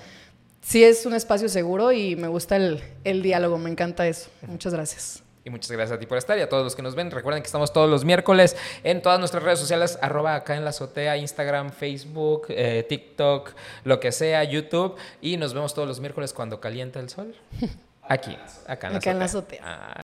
[0.61, 3.57] sí es un espacio seguro y me gusta el, el diálogo.
[3.57, 4.29] Me encanta eso.
[4.47, 5.23] Muchas gracias.
[5.45, 7.09] Y muchas gracias a ti por estar y a todos los que nos ven.
[7.09, 10.71] Recuerden que estamos todos los miércoles en todas nuestras redes sociales, arroba acá en la
[10.71, 13.51] azotea, Instagram, Facebook, eh, TikTok,
[13.85, 14.97] lo que sea, YouTube.
[15.21, 17.33] Y nos vemos todos los miércoles cuando calienta el sol.
[18.03, 18.37] Aquí,
[18.67, 19.59] acá en la Acá en la azotea.
[19.59, 19.61] azotea.
[19.97, 20.01] Ah.